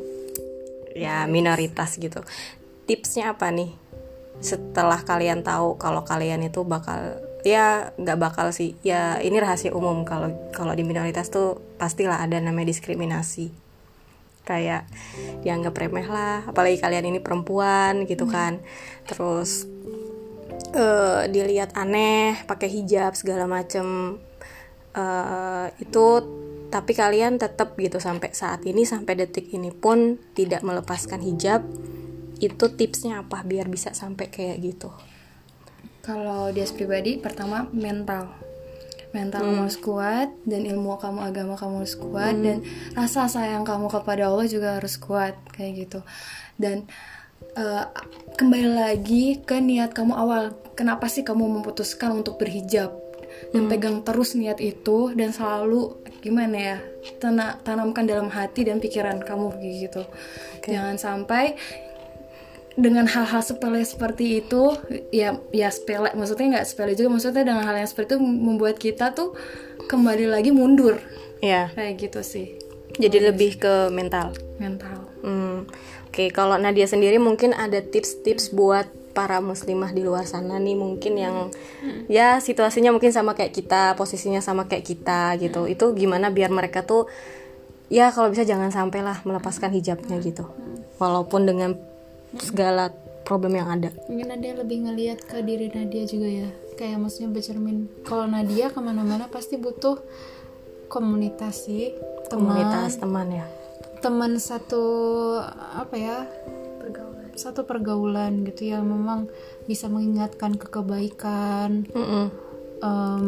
ya 0.99 1.27
minoritas 1.31 1.95
gitu. 1.99 2.23
Tipsnya 2.89 3.35
apa 3.37 3.53
nih? 3.55 3.71
Setelah 4.43 5.03
kalian 5.03 5.47
tahu 5.47 5.79
kalau 5.79 6.03
kalian 6.03 6.47
itu 6.47 6.63
bakal 6.67 7.23
ya 7.47 7.95
nggak 7.95 8.19
bakal 8.19 8.51
sih. 8.51 8.75
Ya 8.83 9.19
ini 9.23 9.39
rahasia 9.39 9.71
umum. 9.71 10.03
Kalau 10.03 10.35
kalau 10.51 10.75
di 10.75 10.83
minoritas 10.83 11.31
tuh 11.31 11.63
pastilah 11.79 12.19
ada 12.19 12.39
namanya 12.43 12.75
diskriminasi. 12.75 13.55
Kayak 14.43 14.89
dianggap 15.45 15.77
remeh 15.77 16.09
lah 16.09 16.49
apalagi 16.49 16.81
kalian 16.81 17.13
ini 17.15 17.21
perempuan 17.21 18.09
gitu 18.09 18.25
kan. 18.27 18.59
Terus 19.05 19.69
uh, 20.75 21.29
dilihat 21.29 21.77
aneh 21.77 22.41
pakai 22.49 22.69
hijab 22.73 23.15
segala 23.15 23.45
macem 23.45 24.19
uh, 24.99 25.67
itu 25.79 26.07
tapi 26.69 26.93
kalian 26.93 27.41
tetap 27.41 27.81
gitu 27.81 27.97
sampai 27.97 28.37
saat 28.37 28.61
ini 28.69 28.85
sampai 28.85 29.17
detik 29.17 29.49
ini 29.57 29.73
pun 29.73 30.21
tidak 30.37 30.61
melepaskan 30.61 31.25
hijab. 31.25 31.65
Itu 32.39 32.77
tipsnya 32.77 33.25
apa 33.25 33.43
biar 33.43 33.67
bisa 33.73 33.97
sampai 33.97 34.29
kayak 34.29 34.57
gitu? 34.63 34.91
Kalau 36.05 36.53
dia 36.53 36.69
pribadi 36.69 37.17
pertama 37.17 37.67
mental. 37.73 38.37
Mental 39.17 39.41
hmm. 39.41 39.49
kamu 39.49 39.61
harus 39.65 39.81
kuat 39.81 40.29
dan 40.45 40.69
ilmu 40.69 41.01
kamu 41.01 41.21
agama 41.25 41.57
kamu 41.57 41.81
harus 41.81 41.97
kuat 41.97 42.37
hmm. 42.37 42.45
dan 42.45 42.57
rasa 42.93 43.25
sayang 43.25 43.65
kamu 43.65 43.89
kepada 43.89 44.29
Allah 44.29 44.45
juga 44.45 44.77
harus 44.77 45.01
kuat 45.01 45.41
kayak 45.57 45.89
gitu. 45.89 46.01
Dan 46.61 46.85
uh, 47.57 47.89
kembali 48.37 48.77
lagi 48.77 49.41
ke 49.41 49.57
niat 49.57 49.97
kamu 49.97 50.13
awal. 50.13 50.53
Kenapa 50.77 51.09
sih 51.09 51.25
kamu 51.25 51.49
memutuskan 51.65 52.13
untuk 52.13 52.37
berhijab 52.37 53.08
hmm. 53.55 53.69
pegang 53.71 53.99
terus 54.05 54.35
niat 54.35 54.59
itu 54.61 55.13
dan 55.15 55.33
selalu 55.33 55.99
gimana 56.21 56.57
ya 56.57 56.77
tanamkan 57.65 58.05
dalam 58.05 58.29
hati 58.29 58.67
dan 58.67 58.83
pikiran 58.83 59.23
kamu 59.23 59.55
gitu. 59.63 60.03
Okay. 60.59 60.77
jangan 60.77 60.97
sampai 60.99 61.55
dengan 62.79 63.11
hal-hal 63.11 63.43
sepele 63.43 63.83
seperti 63.83 64.39
itu 64.39 64.71
ya 65.11 65.35
ya 65.51 65.67
sepele 65.67 66.15
maksudnya 66.15 66.59
nggak 66.59 66.67
sepele 66.67 66.95
juga 66.95 67.11
maksudnya 67.11 67.43
dengan 67.43 67.67
hal 67.67 67.75
yang 67.75 67.91
seperti 67.91 68.15
itu 68.15 68.23
membuat 68.23 68.79
kita 68.79 69.11
tuh 69.15 69.35
kembali 69.91 70.31
lagi 70.31 70.55
mundur. 70.55 71.03
Ya 71.43 71.71
kayak 71.75 71.99
gitu 71.99 72.21
sih. 72.23 72.59
Jadi 72.99 73.23
oh, 73.23 73.25
lebih 73.31 73.63
ke 73.63 73.75
mental. 73.95 74.35
Mental. 74.59 75.07
Hmm. 75.23 75.67
oke 76.07 76.15
okay, 76.15 76.29
kalau 76.31 76.55
Nadia 76.55 76.87
sendiri 76.87 77.19
mungkin 77.19 77.51
ada 77.51 77.83
tips-tips 77.83 78.55
buat 78.55 78.87
para 79.19 79.43
muslimah 79.43 79.91
di 79.91 80.07
luar 80.07 80.31
sana 80.31 80.63
nih 80.63 80.79
mungkin 80.79 81.19
yang 81.19 81.51
hmm. 81.83 82.07
ya 82.07 82.39
situasinya 82.39 82.95
mungkin 82.95 83.11
sama 83.11 83.35
kayak 83.35 83.51
kita 83.51 83.99
posisinya 83.99 84.39
sama 84.39 84.71
kayak 84.71 84.87
kita 84.87 85.35
gitu. 85.43 85.67
Hmm. 85.67 85.75
itu 85.75 85.91
gimana 85.99 86.31
biar 86.31 86.55
mereka 86.55 86.87
tuh 86.87 87.11
ya 87.91 88.15
kalau 88.15 88.31
bisa 88.31 88.47
jangan 88.47 88.71
sampai 88.71 89.03
lah 89.03 89.19
melepaskan 89.27 89.75
hijabnya 89.75 90.23
gitu. 90.23 90.47
Walaupun 91.03 91.51
dengan 91.51 91.75
segala 92.39 92.95
problem 93.27 93.59
yang 93.59 93.67
ada. 93.67 93.91
Mungkin 94.07 94.31
Nadia 94.31 94.55
lebih 94.55 94.87
ngelihat 94.87 95.19
ke 95.27 95.43
diri 95.43 95.67
Nadia 95.75 96.07
juga 96.07 96.29
ya. 96.31 96.49
Kayak 96.79 97.03
maksudnya 97.03 97.35
bercermin 97.35 97.91
kalau 98.07 98.31
Nadia 98.31 98.71
ke 98.71 98.79
mana-mana 98.79 99.27
pasti 99.27 99.59
butuh 99.59 99.99
komunitas 100.87 101.67
sih 101.67 101.91
teman. 102.31 102.55
Komunitas 102.55 103.03
teman 103.03 103.29
ya. 103.35 103.47
Teman 103.99 104.39
satu 104.39 104.87
apa 105.75 105.95
ya 105.99 106.23
satu 107.39 107.63
pergaulan 107.63 108.43
gitu 108.43 108.75
yang 108.75 108.83
memang 108.83 109.31
bisa 109.71 109.87
mengingatkan 109.87 110.59
ke 110.59 110.67
kebaikan. 110.67 111.87
Mm 111.95 112.05
-mm. 112.05 112.27
Um, 112.79 113.27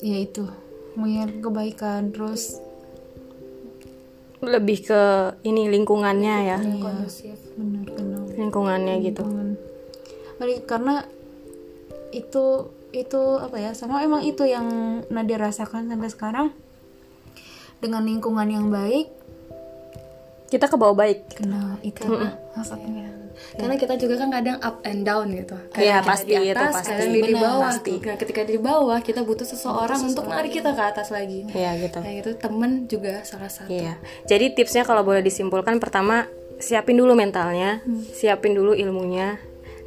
ya 0.00 0.20
itu 0.20 0.44
mengingat 0.96 1.40
kebaikan 1.40 2.12
terus 2.12 2.60
lebih 4.44 4.84
ke 4.84 5.02
ini 5.44 5.72
lingkungannya 5.72 6.36
ya. 6.44 6.58
Iya, 6.60 7.36
benar 7.56 7.86
benar 7.96 8.20
lingkungannya 8.36 8.94
gitu. 9.04 9.24
Karena 10.68 11.04
itu 12.12 12.68
itu 12.94 13.22
apa 13.40 13.56
ya 13.58 13.70
sama 13.74 14.04
emang 14.04 14.22
itu 14.22 14.46
yang 14.46 15.00
Nadia 15.08 15.40
rasakan 15.40 15.88
sampai 15.88 16.10
sekarang. 16.12 16.48
Dengan 17.80 18.04
lingkungan 18.04 18.48
yang 18.48 18.72
baik 18.72 19.12
kita 20.54 20.70
ke 20.70 20.76
bawah 20.78 20.94
baik. 20.94 21.42
Nah 21.42 21.74
itu 21.82 22.06
mm 22.06 22.14
-hmm. 22.14 22.30
maksudnya. 22.54 23.08
Karena 23.34 23.74
kita 23.74 23.94
juga 23.98 24.14
kan 24.22 24.30
kadang 24.30 24.58
up 24.62 24.78
and 24.86 25.02
down 25.02 25.26
gitu. 25.34 25.58
Iya 25.74 26.06
pasti 26.06 26.38
di 26.38 26.54
atas, 26.54 26.54
itu 26.54 26.74
pasti. 26.78 26.90
kadang 26.94 27.10
di, 27.10 27.20
di 27.22 27.34
bawah. 27.34 27.62
pasti. 27.66 27.92
Nah, 27.98 28.16
ketika 28.18 28.42
di 28.46 28.56
bawah 28.62 28.98
kita 29.02 29.20
butuh 29.26 29.46
seseorang 29.46 29.98
butuh 29.98 30.10
untuk 30.14 30.24
narik 30.30 30.52
kita 30.54 30.70
ke 30.70 30.82
atas 30.86 31.10
lagi. 31.10 31.50
Iya 31.50 31.70
gitu. 31.82 31.98
Kayak 31.98 32.14
gitu 32.22 32.30
temen 32.38 32.70
juga 32.86 33.26
salah 33.26 33.50
satu. 33.50 33.70
Iya. 33.70 33.98
Jadi 34.30 34.54
tipsnya 34.54 34.86
kalau 34.86 35.02
boleh 35.02 35.22
disimpulkan 35.22 35.82
pertama 35.82 36.30
siapin 36.62 36.96
dulu 36.98 37.18
mentalnya 37.18 37.82
hmm. 37.82 38.14
siapin 38.14 38.54
dulu 38.54 38.72
ilmunya 38.72 39.36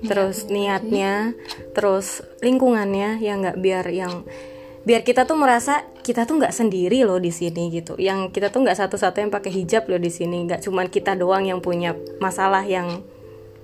terus 0.05 0.45
niatnya 0.45 1.33
terus 1.73 2.21
lingkungannya 2.43 3.17
ya 3.17 3.33
nggak 3.33 3.57
biar 3.57 3.85
yang 3.89 4.21
biar 4.87 5.03
kita 5.03 5.27
tuh 5.27 5.35
merasa 5.35 5.83
kita 5.99 6.23
tuh 6.23 6.39
nggak 6.39 6.55
sendiri 6.55 7.03
loh 7.03 7.19
di 7.19 7.27
sini 7.27 7.67
gitu. 7.67 7.99
Yang 7.99 8.31
kita 8.31 8.47
tuh 8.47 8.63
nggak 8.63 8.79
satu-satu 8.79 9.19
yang 9.19 9.27
pakai 9.27 9.51
hijab 9.51 9.91
loh 9.91 9.99
di 9.99 10.07
sini. 10.07 10.47
Nggak 10.47 10.63
cuman 10.63 10.87
kita 10.87 11.19
doang 11.19 11.43
yang 11.43 11.59
punya 11.59 11.91
masalah 12.23 12.63
yang 12.63 13.03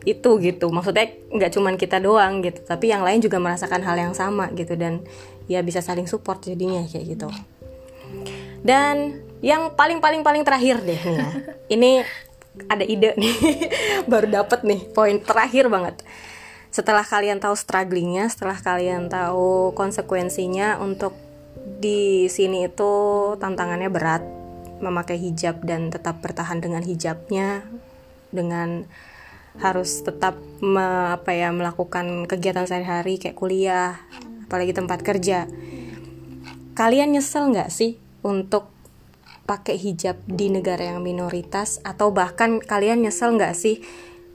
itu 0.03 0.29
gitu. 0.43 0.67
Maksudnya 0.67 1.15
nggak 1.31 1.51
cuman 1.55 1.79
kita 1.79 2.03
doang 2.03 2.43
gitu. 2.43 2.59
Tapi 2.67 2.91
yang 2.91 3.07
lain 3.07 3.23
juga 3.23 3.39
merasakan 3.39 3.87
hal 3.87 3.95
yang 3.95 4.11
sama 4.11 4.51
gitu. 4.51 4.75
Dan 4.75 5.07
ya 5.47 5.63
bisa 5.63 5.79
saling 5.79 6.11
support 6.11 6.43
jadinya 6.43 6.83
kayak 6.83 7.15
gitu. 7.15 7.31
Dan 8.59 9.23
yang 9.39 9.71
paling 9.79 10.03
paling 10.03 10.27
paling 10.27 10.43
terakhir 10.43 10.83
deh 10.83 10.99
nih 10.99 11.15
ya. 11.23 11.29
Ini 11.79 11.91
ada 12.67 12.83
ide 12.83 13.15
nih. 13.15 13.35
Baru 14.11 14.27
dapet 14.27 14.67
nih 14.67 14.91
poin 14.91 15.23
terakhir 15.23 15.71
banget 15.71 16.03
setelah 16.73 17.05
kalian 17.05 17.37
tahu 17.37 17.53
strugglingnya 17.53 18.33
setelah 18.33 18.57
kalian 18.57 19.05
tahu 19.05 19.77
konsekuensinya 19.77 20.81
untuk 20.81 21.13
di 21.77 22.25
sini 22.33 22.65
itu 22.65 22.93
tantangannya 23.37 23.93
berat. 23.93 24.25
Memakai 24.81 25.15
hijab 25.15 25.63
dan 25.63 25.93
tetap 25.93 26.19
bertahan 26.19 26.59
dengan 26.59 26.83
hijabnya 26.83 27.63
dengan 28.33 28.89
harus 29.61 30.01
tetap 30.01 30.33
me, 30.65 31.13
apa 31.13 31.29
ya 31.31 31.53
melakukan 31.53 32.25
kegiatan 32.25 32.65
sehari-hari 32.65 33.21
kayak 33.21 33.37
kuliah 33.37 34.01
apalagi 34.49 34.73
tempat 34.73 35.05
kerja. 35.05 35.45
Kalian 36.73 37.13
nyesel 37.13 37.53
nggak 37.53 37.69
sih 37.69 38.01
untuk 38.25 38.73
pakai 39.45 39.77
hijab 39.77 40.17
di 40.25 40.49
negara 40.49 40.97
yang 40.97 41.05
minoritas? 41.05 41.77
Atau 41.85 42.09
bahkan 42.09 42.57
kalian 42.57 43.05
nyesel 43.05 43.37
nggak 43.37 43.53
sih 43.53 43.85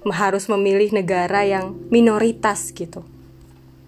harus 0.06 0.46
memilih 0.46 0.94
negara 0.94 1.42
yang 1.42 1.74
minoritas 1.90 2.70
gitu 2.70 3.02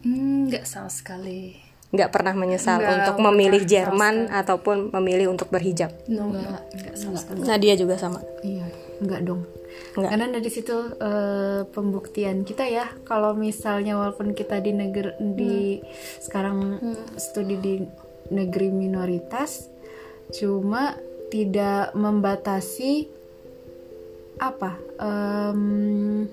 hmm, 0.02 0.50
nggak 0.50 0.64
hmm, 0.66 0.72
sama 0.72 0.90
sekali 0.90 1.70
nggak 1.90 2.10
pernah 2.14 2.34
menyesal 2.38 2.78
enggak, 2.78 2.94
untuk 3.02 3.16
memilih 3.18 3.62
Jerman 3.66 4.30
ataupun 4.30 4.94
memilih 4.94 5.34
untuk 5.34 5.50
berhijab 5.50 5.90
no, 6.06 6.30
enggak, 6.30 6.62
enggak 6.70 6.94
sama 6.94 7.18
sekali. 7.18 7.38
Nah 7.42 7.58
dia 7.58 7.74
juga 7.74 7.98
sama 7.98 8.22
iya 8.46 8.66
enggak 9.02 9.22
dong 9.26 9.42
Enggak. 9.94 10.10
Karena 10.14 10.26
dari 10.30 10.50
situ 10.50 10.74
uh, 10.74 11.62
pembuktian 11.70 12.46
kita 12.46 12.66
ya 12.66 12.86
kalau 13.02 13.34
misalnya 13.34 13.98
walaupun 13.98 14.34
kita 14.34 14.62
di 14.62 14.70
negeri 14.74 15.14
hmm. 15.18 15.34
di 15.34 15.82
sekarang 16.22 16.78
hmm. 16.78 17.18
studi 17.18 17.56
di 17.58 17.74
negeri 18.30 18.70
minoritas 18.70 19.66
cuma 20.30 20.94
tidak 21.30 21.90
membatasi 21.98 23.10
apa 24.40 24.80
um, 24.96 26.24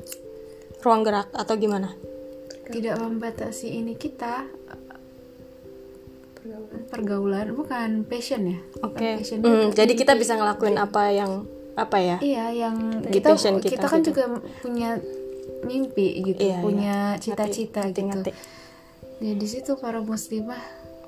ruang 0.79 1.01
gerak 1.03 1.27
atau 1.35 1.53
gimana? 1.59 1.91
Tidak 2.67 2.95
membatasi 2.95 3.83
ini 3.83 3.99
kita 3.99 4.47
pergaulan 6.87 7.51
bukan 7.51 8.07
passion 8.07 8.47
ya? 8.47 8.59
Oke. 8.79 9.19
Okay. 9.19 9.35
Mm, 9.43 9.75
jadi 9.75 9.93
kita 9.93 10.15
bisa 10.15 10.39
ngelakuin 10.39 10.79
apa 10.79 11.11
yang 11.11 11.43
apa 11.77 11.97
ya 12.01 12.17
iya 12.25 12.49
yang 12.49 13.05
di 13.05 13.21
kita 13.21 13.37
kita, 13.37 13.61
kita 13.61 13.85
kan 13.85 14.01
gitu. 14.01 14.09
juga 14.09 14.41
punya 14.65 14.97
mimpi 15.61 16.25
gitu 16.25 16.41
iya, 16.49 16.57
punya 16.57 16.97
iya. 17.13 17.21
cita-cita 17.21 17.85
iya. 17.85 17.93
gitu 17.93 18.01
hati. 18.09 18.31
ya 19.21 19.33
di 19.37 19.47
situ 19.47 19.77
para 19.77 20.01
muslimah 20.01 20.61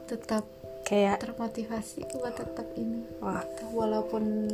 tetap 0.06 0.46
kayak 0.90 1.22
termotivasi 1.22 2.02
buat 2.18 2.34
tetap 2.34 2.68
ini. 2.74 3.06
Wah. 3.22 3.46
walaupun 3.70 4.50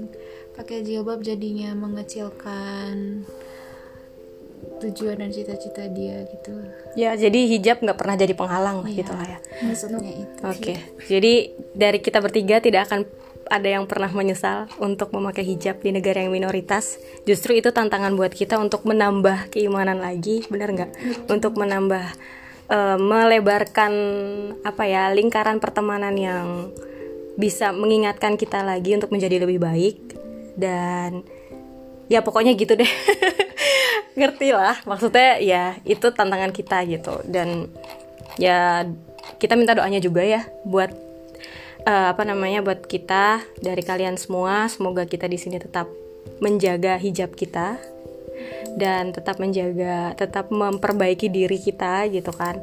pakai 0.59 0.83
jilbab 0.83 1.23
jadinya 1.23 1.71
mengecilkan 1.71 3.23
tujuan 4.83 5.15
dan 5.23 5.31
cita-cita 5.31 5.87
dia 5.87 6.27
gitu. 6.27 6.51
Ya 6.99 7.15
jadi 7.15 7.39
hijab 7.47 7.79
nggak 7.79 7.95
pernah 7.95 8.19
jadi 8.19 8.35
penghalang 8.35 8.83
lah 8.83 8.91
iya, 8.91 8.99
gitu 8.99 9.13
lah 9.15 9.27
ya. 9.27 9.39
maksudnya 9.63 10.11
itu 10.11 10.41
oke 10.43 10.59
okay. 10.59 10.77
jadi 11.07 11.33
dari 11.71 11.99
kita 12.03 12.19
bertiga 12.19 12.59
tidak 12.59 12.91
akan 12.91 13.07
ada 13.45 13.69
yang 13.69 13.85
pernah 13.85 14.09
menyesal 14.09 14.65
untuk 14.81 15.13
memakai 15.13 15.45
hijab 15.45 15.79
di 15.81 15.93
negara 15.93 16.25
yang 16.25 16.33
minoritas. 16.33 16.97
Justru 17.29 17.53
itu 17.57 17.69
tantangan 17.69 18.17
buat 18.17 18.33
kita 18.33 18.57
untuk 18.57 18.83
menambah 18.89 19.53
keimanan 19.53 20.01
lagi 20.01 20.43
benar 20.49 20.73
nggak? 20.73 20.91
Untuk 21.29 21.53
menambah 21.53 22.05
uh, 22.69 22.97
melebarkan 22.97 23.93
apa 24.61 24.83
ya 24.85 25.11
lingkaran 25.13 25.61
pertemanan 25.61 26.15
yang 26.17 26.69
bisa 27.35 27.75
mengingatkan 27.75 28.39
kita 28.39 28.63
lagi 28.63 28.95
untuk 28.95 29.11
menjadi 29.11 29.43
lebih 29.43 29.59
baik. 29.61 29.97
Dan 30.55 31.25
ya 32.07 32.23
pokoknya 32.23 32.55
gitu 32.55 32.79
deh. 32.79 32.87
Ngerti 34.19 34.55
lah 34.55 34.79
maksudnya 34.87 35.41
ya 35.43 35.63
itu 35.83 36.07
tantangan 36.11 36.55
kita 36.55 36.87
gitu. 36.87 37.21
Dan 37.27 37.67
ya 38.39 38.87
kita 39.41 39.59
minta 39.59 39.75
doanya 39.75 39.99
juga 39.99 40.23
ya 40.23 40.47
buat 40.63 40.91
uh, 41.83 42.15
apa 42.15 42.23
namanya 42.23 42.63
buat 42.63 42.87
kita 42.87 43.43
dari 43.59 43.83
kalian 43.83 44.15
semua. 44.15 44.71
Semoga 44.71 45.03
kita 45.03 45.27
di 45.27 45.35
sini 45.35 45.59
tetap 45.59 45.91
menjaga 46.39 46.97
hijab 46.99 47.35
kita 47.35 47.94
dan 48.75 49.15
tetap 49.15 49.39
menjaga 49.39 50.13
tetap 50.19 50.51
memperbaiki 50.51 51.31
diri 51.31 51.57
kita 51.57 52.07
gitu 52.11 52.31
kan 52.35 52.59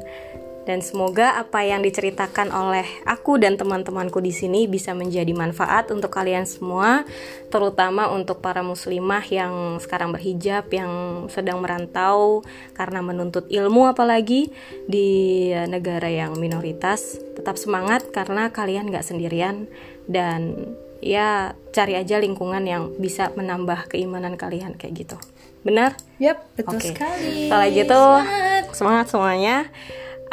dan 0.63 0.79
semoga 0.79 1.35
apa 1.35 1.59
yang 1.67 1.83
diceritakan 1.83 2.47
oleh 2.55 2.87
aku 3.03 3.35
dan 3.35 3.59
teman-temanku 3.59 4.23
di 4.23 4.31
sini 4.31 4.63
bisa 4.63 4.95
menjadi 4.95 5.35
manfaat 5.35 5.91
untuk 5.91 6.07
kalian 6.07 6.47
semua, 6.47 7.03
terutama 7.51 8.07
untuk 8.07 8.39
para 8.39 8.63
muslimah 8.63 9.23
yang 9.27 9.53
sekarang 9.83 10.15
berhijab, 10.15 10.71
yang 10.71 11.25
sedang 11.27 11.59
merantau 11.59 12.47
karena 12.79 13.03
menuntut 13.03 13.43
ilmu 13.51 13.91
apalagi 13.91 14.55
di 14.87 15.51
negara 15.67 16.07
yang 16.07 16.39
minoritas. 16.39 17.19
Tetap 17.35 17.59
semangat 17.59 18.07
karena 18.15 18.47
kalian 18.55 18.87
gak 18.87 19.03
sendirian 19.03 19.67
dan 20.07 20.55
ya 21.03 21.59
cari 21.75 21.99
aja 21.99 22.23
lingkungan 22.23 22.63
yang 22.63 22.95
bisa 22.95 23.35
menambah 23.35 23.91
keimanan 23.91 24.39
kalian 24.39 24.79
kayak 24.79 24.95
gitu. 24.95 25.19
Benar? 25.63 25.95
Yap, 26.19 26.43
betul 26.59 26.75
Oke. 26.77 26.91
sekali. 26.91 27.47
Kalau 27.47 27.65
gitu 27.71 28.01
Semangat. 28.19 28.63
semangat 28.75 29.05
semuanya. 29.09 29.55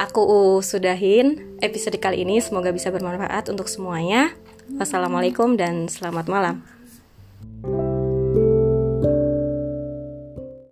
Aku 0.00 0.24
sudahin 0.64 1.58
episode 1.62 1.96
kali 2.02 2.26
ini. 2.26 2.42
Semoga 2.42 2.74
bisa 2.74 2.90
bermanfaat 2.90 3.46
untuk 3.52 3.70
semuanya. 3.70 4.34
Wassalamualaikum 4.78 5.54
dan 5.58 5.86
selamat 5.86 6.26
malam. 6.30 6.62